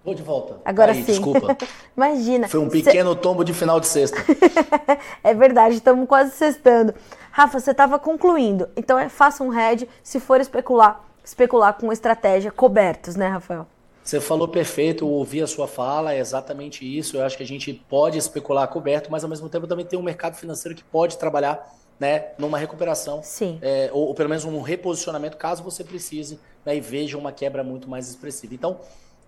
Vou 0.05 0.15
de 0.15 0.23
volta. 0.23 0.61
Agora 0.65 0.93
Aí, 0.93 1.03
sim. 1.03 1.13
Desculpa. 1.13 1.57
Imagina. 1.97 2.49
Foi 2.49 2.61
um 2.61 2.69
pequeno 2.69 3.13
Cê... 3.13 3.19
tombo 3.19 3.45
de 3.45 3.53
final 3.53 3.79
de 3.79 3.87
sexta. 3.87 4.17
é 5.23 5.35
verdade, 5.35 5.77
estamos 5.77 6.09
quase 6.09 6.33
sextando. 6.33 6.95
Rafa, 7.31 7.61
você 7.61 7.71
estava 7.73 7.99
concluindo. 7.99 8.69
Então 8.77 8.99
é, 8.99 9.09
faça 9.09 9.45
um 9.45 9.49
head 9.49 9.89
se 10.03 10.19
for 10.19 10.41
especular, 10.41 11.05
especular 11.23 11.75
com 11.75 11.93
estratégia 11.93 12.51
cobertos, 12.51 13.15
né, 13.15 13.29
Rafael? 13.29 13.67
Você 14.03 14.21
falou 14.21 14.49
perfeito, 14.49 15.05
eu 15.05 15.09
ouvi 15.09 15.43
a 15.43 15.47
sua 15.47 15.69
fala, 15.69 16.15
é 16.15 16.19
exatamente 16.19 16.85
isso. 16.85 17.19
Eu 17.19 17.25
acho 17.25 17.37
que 17.37 17.43
a 17.43 17.47
gente 17.47 17.73
pode 17.73 18.17
especular 18.17 18.67
coberto, 18.69 19.11
mas 19.11 19.23
ao 19.23 19.31
mesmo 19.31 19.49
tempo 19.49 19.67
também 19.67 19.85
tem 19.85 19.99
um 19.99 20.03
mercado 20.03 20.37
financeiro 20.37 20.75
que 20.77 20.83
pode 20.83 21.19
trabalhar 21.19 21.75
né, 22.01 22.29
numa 22.39 22.57
recuperação, 22.57 23.21
é, 23.61 23.91
ou, 23.93 24.09
ou, 24.09 24.15
pelo 24.15 24.31
menos 24.31 24.47
um 24.47 24.63
reposicionamento, 24.63 25.37
caso 25.37 25.63
você 25.63 25.85
precise 25.85 26.41
né, 26.65 26.75
e 26.75 26.81
veja 26.81 27.19
uma 27.19 27.31
quebra 27.31 27.63
muito 27.63 27.91
mais 27.91 28.09
expressiva. 28.09 28.55
Então, 28.55 28.81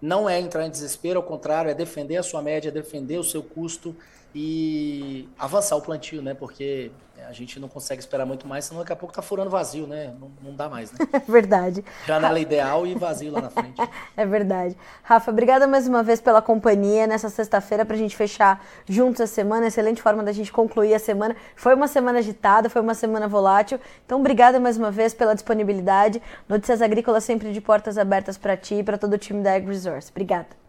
não 0.03 0.29
é 0.29 0.41
entrar 0.41 0.67
em 0.67 0.71
desespero, 0.71 1.21
ao 1.21 1.23
contrário, 1.23 1.71
é 1.71 1.75
defender 1.75 2.17
a 2.17 2.25
sua 2.25 2.43
média, 2.43 2.73
defender 2.73 3.19
o 3.19 3.25
seu 3.25 3.41
custo 3.41 3.95
e 4.35 5.29
avançar 5.39 5.77
o 5.77 5.83
plantio, 5.83 6.23
né? 6.23 6.35
Porque 6.35 6.91
a 7.29 7.33
gente 7.33 7.59
não 7.61 7.69
consegue 7.69 8.01
esperar 8.01 8.27
muito 8.27 8.47
mais, 8.47 8.65
senão 8.65 8.81
daqui 8.81 8.93
a 8.93 8.97
pouco 8.97 9.15
tá 9.15 9.23
furando 9.23 9.51
vazio, 9.51 9.87
né? 9.87 10.15
Não, 10.19 10.31
não 10.43 10.55
dá 10.55 10.69
mais, 10.69 10.93
né? 10.93 10.99
É 11.13 11.31
verdade. 11.31 11.85
Janela 12.07 12.39
ideal 12.39 12.87
e 12.87 12.95
vazio 12.95 13.31
lá 13.31 13.43
na 13.43 13.51
frente. 13.51 13.81
é 14.17 14.27
verdade. 14.27 14.77
Rafa, 15.03 15.31
obrigada 15.31 15.67
mais 15.67 15.87
uma 15.87 16.03
vez 16.03 16.21
pela 16.21 16.43
companhia 16.43 17.07
nessa 17.07 17.29
sexta-feira 17.29 17.85
pra 17.85 17.97
gente 17.97 18.17
fechar 18.17 18.65
juntos 18.87 19.21
a 19.21 19.27
semana. 19.27 19.67
Excelente 19.67 20.03
forma 20.03 20.23
da 20.23 20.33
gente 20.33 20.53
concluir 20.53 20.95
a 20.95 20.99
semana. 20.99 21.37
Foi 21.55 21.75
uma 21.75 21.89
semana 21.89 22.19
agitada, 22.19 22.69
foi 22.69 22.83
uma 22.83 22.95
semana 22.95 23.29
volátil. 23.29 23.79
Então, 24.05 24.21
obrigada 24.21 24.59
mais 24.59 24.77
uma 24.77 24.91
vez 24.91 25.15
pela 25.15 25.35
disponibilidade. 25.35 26.21
Notícias 26.49 26.83
Agrícolas 26.83 27.25
sempre 27.25 27.53
de 27.53 27.61
portas 27.61 27.99
abertas 27.99 28.37
para 28.37 28.57
ti 28.57 28.77
e 28.77 28.85
para 28.85 28.99
todo 28.99 29.15
o 29.15 29.19
time 29.19 29.43
da 29.43 29.55
Ag 29.55 29.67
Resource. 29.67 30.11
Obrigada. 30.11 30.62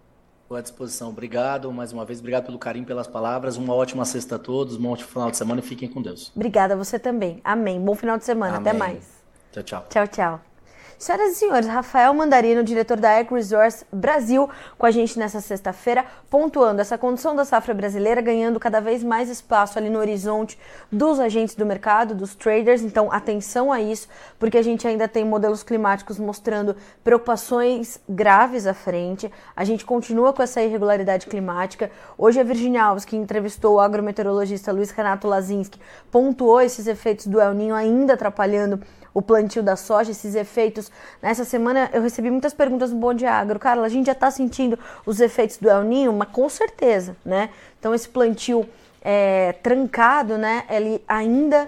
Estou 0.53 0.59
à 0.59 0.61
disposição. 0.61 1.09
Obrigado 1.09 1.71
mais 1.71 1.91
uma 1.91 2.05
vez. 2.05 2.19
Obrigado 2.19 2.45
pelo 2.45 2.59
carinho, 2.59 2.85
pelas 2.85 3.07
palavras. 3.07 3.57
Uma 3.57 3.73
ótima 3.73 4.05
sexta 4.05 4.35
a 4.35 4.39
todos. 4.39 4.77
Um 4.77 4.87
ótimo 4.87 5.09
final 5.09 5.31
de 5.31 5.37
semana 5.37 5.61
e 5.61 5.63
fiquem 5.63 5.89
com 5.89 5.99
Deus. 5.99 6.31
Obrigada, 6.35 6.75
você 6.75 6.99
também. 6.99 7.41
Amém. 7.43 7.81
Bom 7.81 7.95
final 7.95 8.17
de 8.17 8.25
semana. 8.25 8.57
Amém. 8.57 8.69
Até 8.69 8.77
mais. 8.77 9.23
Tchau, 9.51 9.63
tchau. 9.63 9.85
Tchau, 9.89 10.07
tchau. 10.07 10.52
Senhoras 10.97 11.33
e 11.33 11.35
senhores, 11.35 11.67
Rafael 11.67 12.13
Mandarino, 12.13 12.63
diretor 12.63 12.97
da 12.97 13.17
Ag 13.17 13.33
Resource 13.33 13.85
Brasil, 13.91 14.49
com 14.77 14.85
a 14.85 14.91
gente 14.91 15.19
nessa 15.19 15.41
sexta-feira, 15.41 16.05
pontuando 16.29 16.79
essa 16.79 16.97
condição 16.97 17.35
da 17.35 17.43
safra 17.43 17.73
brasileira 17.73 18.21
ganhando 18.21 18.59
cada 18.59 18.79
vez 18.79 19.03
mais 19.03 19.29
espaço 19.29 19.77
ali 19.77 19.89
no 19.89 19.99
horizonte 19.99 20.57
dos 20.91 21.19
agentes 21.19 21.55
do 21.55 21.65
mercado, 21.65 22.15
dos 22.15 22.35
traders. 22.35 22.81
Então, 22.81 23.11
atenção 23.11 23.71
a 23.71 23.81
isso, 23.81 24.07
porque 24.39 24.57
a 24.57 24.61
gente 24.61 24.87
ainda 24.87 25.07
tem 25.07 25.25
modelos 25.25 25.63
climáticos 25.63 26.17
mostrando 26.17 26.75
preocupações 27.03 27.99
graves 28.07 28.65
à 28.65 28.73
frente. 28.73 29.31
A 29.55 29.63
gente 29.63 29.85
continua 29.85 30.31
com 30.31 30.41
essa 30.41 30.61
irregularidade 30.61 31.27
climática. 31.27 31.91
Hoje, 32.17 32.39
a 32.39 32.43
Virginia 32.43 32.83
Alves, 32.83 33.03
que 33.03 33.17
entrevistou 33.17 33.75
o 33.75 33.79
agrometeorologista 33.79 34.71
Luiz 34.71 34.91
Renato 34.91 35.27
Lazinski, 35.27 35.79
pontuou 36.11 36.61
esses 36.61 36.87
efeitos 36.87 37.27
do 37.27 37.41
El 37.41 37.53
Ninho 37.53 37.75
ainda 37.75 38.13
atrapalhando 38.13 38.79
o 39.13 39.21
plantio 39.21 39.61
da 39.61 39.75
soja, 39.75 40.11
esses 40.11 40.33
efeitos. 40.33 40.82
Nessa 41.21 41.43
semana 41.43 41.89
eu 41.93 42.01
recebi 42.01 42.29
muitas 42.29 42.53
perguntas 42.53 42.91
no 42.91 42.97
Bom 42.97 43.13
Dia 43.13 43.31
Agro. 43.31 43.59
Carla, 43.59 43.85
a 43.85 43.89
gente 43.89 44.07
já 44.07 44.11
está 44.11 44.29
sentindo 44.31 44.77
os 45.05 45.19
efeitos 45.19 45.57
do 45.57 45.69
El 45.69 45.83
Ninho, 45.83 46.13
mas 46.13 46.29
com 46.29 46.47
certeza, 46.49 47.15
né? 47.25 47.49
Então 47.79 47.93
esse 47.93 48.07
plantio 48.09 48.67
é, 49.01 49.53
trancado, 49.61 50.37
né? 50.37 50.63
Ele 50.69 51.03
ainda 51.07 51.65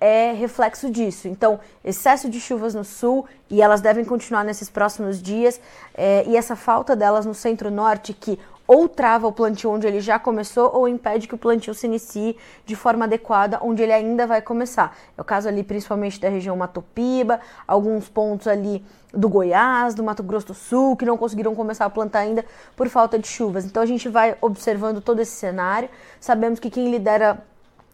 é 0.00 0.32
reflexo 0.32 0.90
disso. 0.90 1.26
Então, 1.28 1.58
excesso 1.84 2.28
de 2.28 2.40
chuvas 2.40 2.74
no 2.74 2.84
sul 2.84 3.26
e 3.50 3.62
elas 3.62 3.80
devem 3.80 4.04
continuar 4.04 4.44
nesses 4.44 4.68
próximos 4.68 5.22
dias, 5.22 5.60
é, 5.94 6.24
e 6.26 6.36
essa 6.36 6.56
falta 6.56 6.94
delas 6.94 7.24
no 7.24 7.34
centro-norte, 7.34 8.12
que 8.12 8.38
ou 8.66 8.88
trava 8.88 9.26
o 9.26 9.32
plantio 9.32 9.70
onde 9.70 9.86
ele 9.86 10.00
já 10.00 10.18
começou 10.18 10.70
ou 10.74 10.88
impede 10.88 11.28
que 11.28 11.34
o 11.34 11.38
plantio 11.38 11.74
se 11.74 11.86
inicie 11.86 12.36
de 12.64 12.74
forma 12.74 13.04
adequada 13.04 13.58
onde 13.62 13.82
ele 13.82 13.92
ainda 13.92 14.26
vai 14.26 14.42
começar. 14.42 14.96
É 15.16 15.20
o 15.20 15.24
caso 15.24 15.48
ali 15.48 15.62
principalmente 15.62 16.20
da 16.20 16.28
região 16.28 16.56
Matopiba, 16.56 17.40
alguns 17.66 18.08
pontos 18.08 18.46
ali 18.46 18.84
do 19.12 19.28
Goiás, 19.28 19.94
do 19.94 20.02
Mato 20.02 20.22
Grosso 20.22 20.48
do 20.48 20.54
Sul, 20.54 20.96
que 20.96 21.04
não 21.04 21.16
conseguiram 21.16 21.54
começar 21.54 21.84
a 21.84 21.90
plantar 21.90 22.20
ainda 22.20 22.44
por 22.74 22.88
falta 22.88 23.18
de 23.18 23.26
chuvas. 23.26 23.64
Então 23.64 23.82
a 23.82 23.86
gente 23.86 24.08
vai 24.08 24.36
observando 24.40 25.00
todo 25.00 25.20
esse 25.20 25.32
cenário. 25.32 25.88
Sabemos 26.20 26.58
que 26.58 26.70
quem 26.70 26.90
lidera 26.90 27.42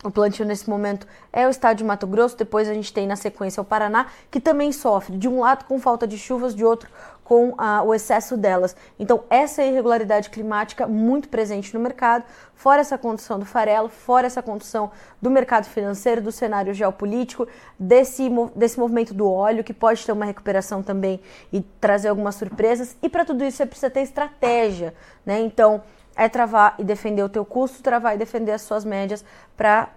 o 0.03 0.11
plantio 0.11 0.45
nesse 0.45 0.69
momento 0.69 1.07
é 1.33 1.47
o 1.47 1.51
estado 1.51 1.79
de 1.79 1.85
Mato 1.85 2.07
Grosso, 2.07 2.37
depois 2.37 2.69
a 2.69 2.75
gente 2.75 2.93
tem 2.93 3.07
na 3.07 3.17
sequência 3.17 3.61
o 3.61 3.65
Paraná, 3.65 4.07
que 4.31 4.41
também 4.41 4.73
sofre, 4.73 5.17
de 5.17 5.29
um 5.29 5.41
lado 5.41 5.65
com 5.65 5.79
falta 5.79 6.07
de 6.07 6.19
chuvas, 6.19 6.55
de 6.55 6.65
outro 6.65 6.89
com 7.25 7.55
ah, 7.57 7.83
o 7.83 7.95
excesso 7.95 8.37
delas. 8.37 8.77
Então, 8.99 9.25
essa 9.31 9.63
irregularidade 9.65 10.29
climática 10.29 10.87
muito 10.87 11.29
presente 11.29 11.73
no 11.73 11.81
mercado, 11.81 12.25
fora 12.55 12.81
essa 12.81 12.99
condição 12.99 13.39
do 13.39 13.47
farelo, 13.47 13.89
fora 13.89 14.27
essa 14.27 14.43
condição 14.43 14.91
do 15.21 15.31
mercado 15.31 15.65
financeiro, 15.67 16.21
do 16.21 16.33
cenário 16.33 16.75
geopolítico, 16.75 17.47
desse, 17.79 18.29
desse 18.55 18.79
movimento 18.79 19.15
do 19.15 19.31
óleo, 19.31 19.65
que 19.65 19.73
pode 19.73 20.05
ter 20.05 20.13
uma 20.13 20.25
recuperação 20.25 20.83
também 20.83 21.21
e 21.53 21.63
trazer 21.81 22.09
algumas 22.09 22.35
surpresas. 22.35 22.97
E 23.01 23.09
para 23.09 23.25
tudo 23.25 23.45
isso, 23.45 23.57
você 23.57 23.67
precisa 23.67 23.91
ter 23.91 24.03
estratégia, 24.03 24.93
né? 25.25 25.41
Então, 25.41 25.83
é 26.17 26.29
travar 26.29 26.75
e 26.79 26.85
defender 26.85 27.23
o 27.23 27.29
teu 27.29 27.45
custo, 27.45 27.83
travar 27.83 28.15
e 28.15 28.19
defender 28.19 28.53
as 28.53 28.63
suas 28.63 28.85
médias 28.85 29.25
para 29.57 29.91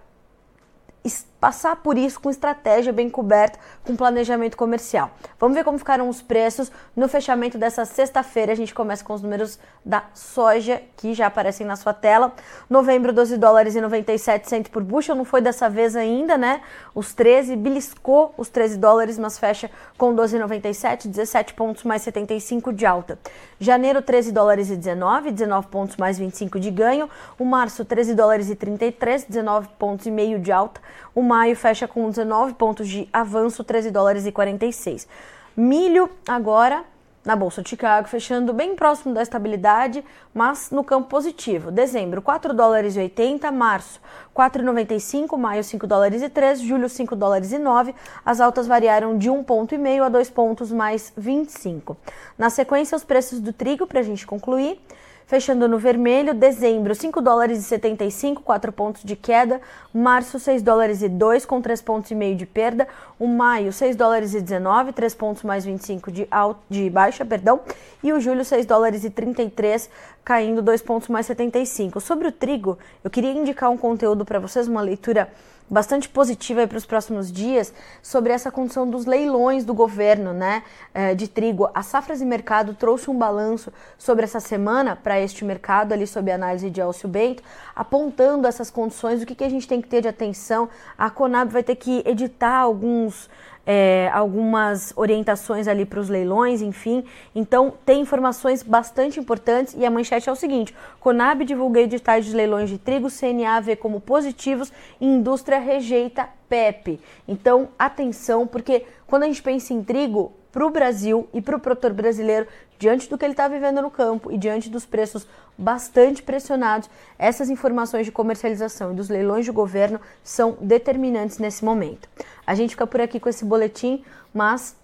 passar 1.46 1.76
por 1.76 1.96
isso 1.96 2.18
com 2.18 2.28
estratégia 2.28 2.92
bem 2.92 3.08
coberta, 3.08 3.56
com 3.84 3.94
planejamento 3.94 4.56
comercial. 4.56 5.12
Vamos 5.38 5.56
ver 5.56 5.62
como 5.62 5.78
ficaram 5.78 6.08
os 6.08 6.20
preços 6.20 6.72
no 6.96 7.08
fechamento 7.08 7.56
dessa 7.56 7.84
sexta-feira. 7.84 8.50
A 8.50 8.56
gente 8.56 8.74
começa 8.74 9.04
com 9.04 9.12
os 9.12 9.22
números 9.22 9.56
da 9.84 10.02
soja 10.12 10.82
que 10.96 11.14
já 11.14 11.28
aparecem 11.28 11.64
na 11.64 11.76
sua 11.76 11.94
tela. 11.94 12.32
Novembro, 12.68 13.12
12 13.12 13.36
dólares 13.36 13.76
e 13.76 13.80
97 13.80 14.48
centos 14.48 14.72
por 14.72 14.82
bushel. 14.82 15.14
Não 15.14 15.24
foi 15.24 15.40
dessa 15.40 15.70
vez 15.70 15.94
ainda, 15.94 16.36
né? 16.36 16.62
Os 16.92 17.14
13, 17.14 17.54
beliscou 17.54 18.34
os 18.36 18.48
13 18.48 18.76
dólares, 18.76 19.16
mas 19.16 19.38
fecha 19.38 19.70
com 19.96 20.16
12,97, 20.16 21.06
17 21.06 21.54
pontos 21.54 21.84
mais 21.84 22.02
75 22.02 22.72
de 22.72 22.84
alta. 22.84 23.20
Janeiro, 23.60 24.02
13 24.02 24.32
dólares 24.32 24.68
e 24.68 24.76
19, 24.76 25.30
19 25.30 25.68
pontos 25.68 25.96
mais 25.96 26.18
25 26.18 26.58
de 26.58 26.72
ganho. 26.72 27.08
O 27.38 27.44
março, 27.44 27.84
13 27.84 28.14
dólares 28.16 28.50
e 28.50 28.56
33, 28.56 29.26
19 29.28 29.68
pontos 29.78 30.06
e 30.06 30.10
meio 30.10 30.40
de 30.40 30.50
alta. 30.50 30.80
O 31.16 31.22
maio 31.22 31.56
fecha 31.56 31.88
com 31.88 32.10
19 32.10 32.52
pontos 32.52 32.86
de 32.86 33.08
avanço, 33.10 33.64
13 33.64 33.90
dólares 33.90 34.26
e 34.26 34.30
46. 34.30 35.08
Milho 35.56 36.10
agora 36.28 36.84
na 37.24 37.34
Bolsa 37.34 37.62
de 37.62 37.70
Chicago, 37.70 38.06
fechando 38.06 38.52
bem 38.52 38.76
próximo 38.76 39.14
da 39.14 39.22
estabilidade, 39.22 40.04
mas 40.34 40.70
no 40.70 40.84
campo 40.84 41.08
positivo. 41.08 41.70
Dezembro, 41.70 42.20
4 42.20 42.52
dólares 42.52 42.96
e 42.96 43.00
80, 43.00 43.50
março, 43.50 43.98
4,95, 44.36 45.38
maio, 45.38 45.64
5 45.64 45.86
dólares 45.86 46.20
e 46.20 46.28
3, 46.28 46.60
julho, 46.60 46.86
5 46.86 47.16
dólares 47.16 47.50
e 47.50 47.58
9. 47.58 47.94
As 48.22 48.38
altas 48.38 48.66
variaram 48.66 49.16
de 49.16 49.30
1,5 49.30 49.44
ponto 49.44 49.74
e 49.74 49.78
meio 49.78 50.04
a 50.04 50.10
2 50.10 50.28
pontos 50.28 50.70
mais 50.70 51.14
25. 51.16 51.96
Na 52.36 52.50
sequência, 52.50 52.94
os 52.94 53.04
preços 53.04 53.40
do 53.40 53.54
trigo, 53.54 53.86
para 53.86 54.00
a 54.00 54.04
gente 54.04 54.26
concluir. 54.26 54.78
Fechando 55.26 55.66
no 55.66 55.76
vermelho, 55.76 56.32
dezembro 56.32 56.94
5 56.94 57.20
dólares 57.20 57.58
e 57.58 57.62
75, 57.64 58.42
4 58.42 58.70
pontos 58.70 59.02
de 59.02 59.16
queda, 59.16 59.60
março 59.92 60.38
6 60.38 60.62
dólares 60.62 61.02
e 61.02 61.08
2 61.08 61.44
com 61.44 61.60
3 61.60 61.82
pontos 61.82 62.12
e 62.12 62.14
meio 62.14 62.36
de 62.36 62.46
perda, 62.46 62.86
o 63.18 63.26
maio 63.26 63.72
6 63.72 63.96
dólares 63.96 64.34
e 64.34 64.40
19, 64.40 64.92
3 64.92 65.14
pontos 65.16 65.42
mais 65.42 65.64
25 65.64 66.12
de, 66.12 66.28
alto, 66.30 66.60
de 66.70 66.88
baixa, 66.88 67.24
perdão, 67.24 67.58
e 68.04 68.12
o 68.12 68.20
julho 68.20 68.44
6 68.44 68.66
dólares 68.66 69.02
e 69.02 69.10
33, 69.10 69.90
caindo 70.24 70.62
2 70.62 70.80
pontos 70.82 71.08
mais 71.08 71.26
75. 71.26 72.00
Sobre 72.00 72.28
o 72.28 72.32
trigo, 72.32 72.78
eu 73.02 73.10
queria 73.10 73.32
indicar 73.32 73.68
um 73.68 73.76
conteúdo 73.76 74.24
para 74.24 74.38
vocês, 74.38 74.68
uma 74.68 74.80
leitura 74.80 75.28
bastante 75.68 76.08
positiva 76.08 76.66
para 76.66 76.78
os 76.78 76.86
próximos 76.86 77.30
dias 77.30 77.72
sobre 78.02 78.32
essa 78.32 78.50
condição 78.50 78.88
dos 78.88 79.04
leilões 79.04 79.64
do 79.64 79.74
governo 79.74 80.32
né, 80.32 80.62
eh, 80.94 81.14
de 81.14 81.28
trigo. 81.28 81.68
A 81.74 81.82
Safras 81.82 82.20
e 82.20 82.24
Mercado 82.24 82.74
trouxe 82.74 83.10
um 83.10 83.18
balanço 83.18 83.72
sobre 83.98 84.24
essa 84.24 84.40
semana 84.40 84.96
para 84.96 85.20
este 85.20 85.44
mercado, 85.44 85.92
ali 85.92 86.06
sob 86.06 86.30
análise 86.30 86.70
de 86.70 86.80
Elcio 86.80 87.08
Bento, 87.08 87.42
apontando 87.74 88.46
essas 88.46 88.70
condições, 88.70 89.22
o 89.22 89.26
que, 89.26 89.34
que 89.34 89.44
a 89.44 89.48
gente 89.48 89.66
tem 89.66 89.80
que 89.80 89.88
ter 89.88 90.02
de 90.02 90.08
atenção. 90.08 90.68
A 90.96 91.10
Conab 91.10 91.50
vai 91.50 91.62
ter 91.62 91.76
que 91.76 92.02
editar 92.06 92.56
alguns 92.56 93.28
é, 93.66 94.08
algumas 94.14 94.92
orientações 94.96 95.66
ali 95.66 95.84
para 95.84 95.98
os 95.98 96.08
leilões, 96.08 96.62
enfim. 96.62 97.04
Então, 97.34 97.74
tem 97.84 98.00
informações 98.00 98.62
bastante 98.62 99.18
importantes 99.18 99.74
e 99.76 99.84
a 99.84 99.90
manchete 99.90 100.28
é 100.28 100.32
o 100.32 100.36
seguinte: 100.36 100.74
Conab 101.00 101.44
divulga 101.44 101.80
editais 101.80 102.24
de 102.24 102.34
leilões 102.34 102.70
de 102.70 102.78
trigo, 102.78 103.10
CNA 103.10 103.60
vê 103.60 103.74
como 103.74 104.00
positivos 104.00 104.72
e 105.00 105.06
indústria 105.06 105.58
rejeita 105.58 106.28
PEP. 106.48 107.00
Então, 107.26 107.68
atenção, 107.76 108.46
porque 108.46 108.84
quando 109.06 109.24
a 109.24 109.26
gente 109.26 109.42
pensa 109.42 109.74
em 109.74 109.82
trigo, 109.82 110.32
para 110.56 110.66
o 110.66 110.70
Brasil 110.70 111.28
e 111.34 111.42
para 111.42 111.54
o 111.54 111.60
produtor 111.60 111.92
brasileiro, 111.92 112.46
diante 112.78 113.10
do 113.10 113.18
que 113.18 113.26
ele 113.26 113.34
está 113.34 113.46
vivendo 113.46 113.82
no 113.82 113.90
campo 113.90 114.32
e 114.32 114.38
diante 114.38 114.70
dos 114.70 114.86
preços 114.86 115.28
bastante 115.58 116.22
pressionados, 116.22 116.88
essas 117.18 117.50
informações 117.50 118.06
de 118.06 118.12
comercialização 118.12 118.90
e 118.90 118.94
dos 118.94 119.10
leilões 119.10 119.44
de 119.44 119.50
governo 119.50 120.00
são 120.24 120.56
determinantes 120.58 121.36
nesse 121.36 121.62
momento. 121.62 122.08
A 122.46 122.54
gente 122.54 122.70
fica 122.70 122.86
por 122.86 123.02
aqui 123.02 123.20
com 123.20 123.28
esse 123.28 123.44
boletim, 123.44 124.02
mas 124.32 124.74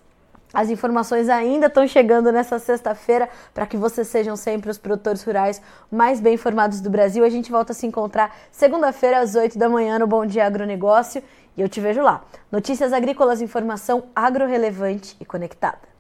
as 0.53 0.69
informações 0.69 1.31
ainda 1.31 1.69
estão 1.69 1.89
chegando 1.89 2.31
nessa 2.31 2.59
sexta-feira 2.59 3.27
para 3.55 3.65
que 3.65 3.79
vocês 3.79 4.07
sejam 4.09 4.37
sempre 4.37 4.71
os 4.71 4.77
produtores 4.77 5.23
rurais 5.23 5.63
mais 5.91 6.21
bem 6.21 6.35
informados 6.35 6.83
do 6.83 6.91
Brasil. 6.91 7.25
A 7.25 7.31
gente 7.31 7.51
volta 7.51 7.73
a 7.73 7.75
se 7.75 7.87
encontrar 7.87 8.37
segunda-feira 8.51 9.21
às 9.21 9.35
8 9.35 9.59
da 9.59 9.71
manhã 9.71 9.99
no 9.99 10.07
Bom 10.07 10.27
Dia 10.27 10.45
Agronegócio 10.45 11.23
e 11.57 11.61
eu 11.61 11.69
te 11.69 11.81
vejo 11.81 12.03
lá. 12.03 12.25
Notícias 12.51 12.93
agrícolas, 12.93 13.41
informação 13.41 14.05
agro-relevante 14.15 15.17
e 15.21 15.25
conectada. 15.25 15.93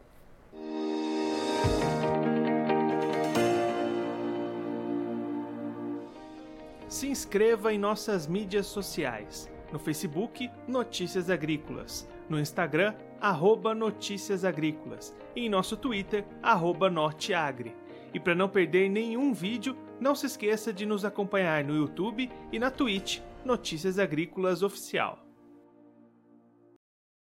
Se 6.89 7.09
inscreva 7.09 7.73
em 7.73 7.79
nossas 7.79 8.27
mídias 8.27 8.67
sociais. 8.67 9.51
No 9.73 9.79
Facebook, 9.79 10.51
Notícias 10.69 11.31
Agrícolas. 11.31 12.07
No 12.29 12.39
Instagram, 12.39 12.95
arroba 13.19 13.75
Notícias 13.75 14.45
Agrícolas. 14.45 15.17
E 15.35 15.47
em 15.47 15.49
nosso 15.49 15.77
Twitter, 15.77 16.25
arroba 16.43 16.91
Norteagri. 16.91 17.75
E 18.13 18.21
para 18.21 18.35
não 18.35 18.49
perder 18.49 18.91
nenhum 18.91 19.33
vídeo, 19.33 19.75
não 19.99 20.15
se 20.15 20.27
esqueça 20.27 20.71
de 20.73 20.85
nos 20.85 21.05
acompanhar 21.05 21.65
no 21.65 21.75
YouTube 21.75 22.31
e 22.53 22.59
na 22.59 22.71
Twitch 22.71 23.21
Notícias 23.43 23.99
Agrícolas 23.99 24.63
Oficial. 24.63 25.19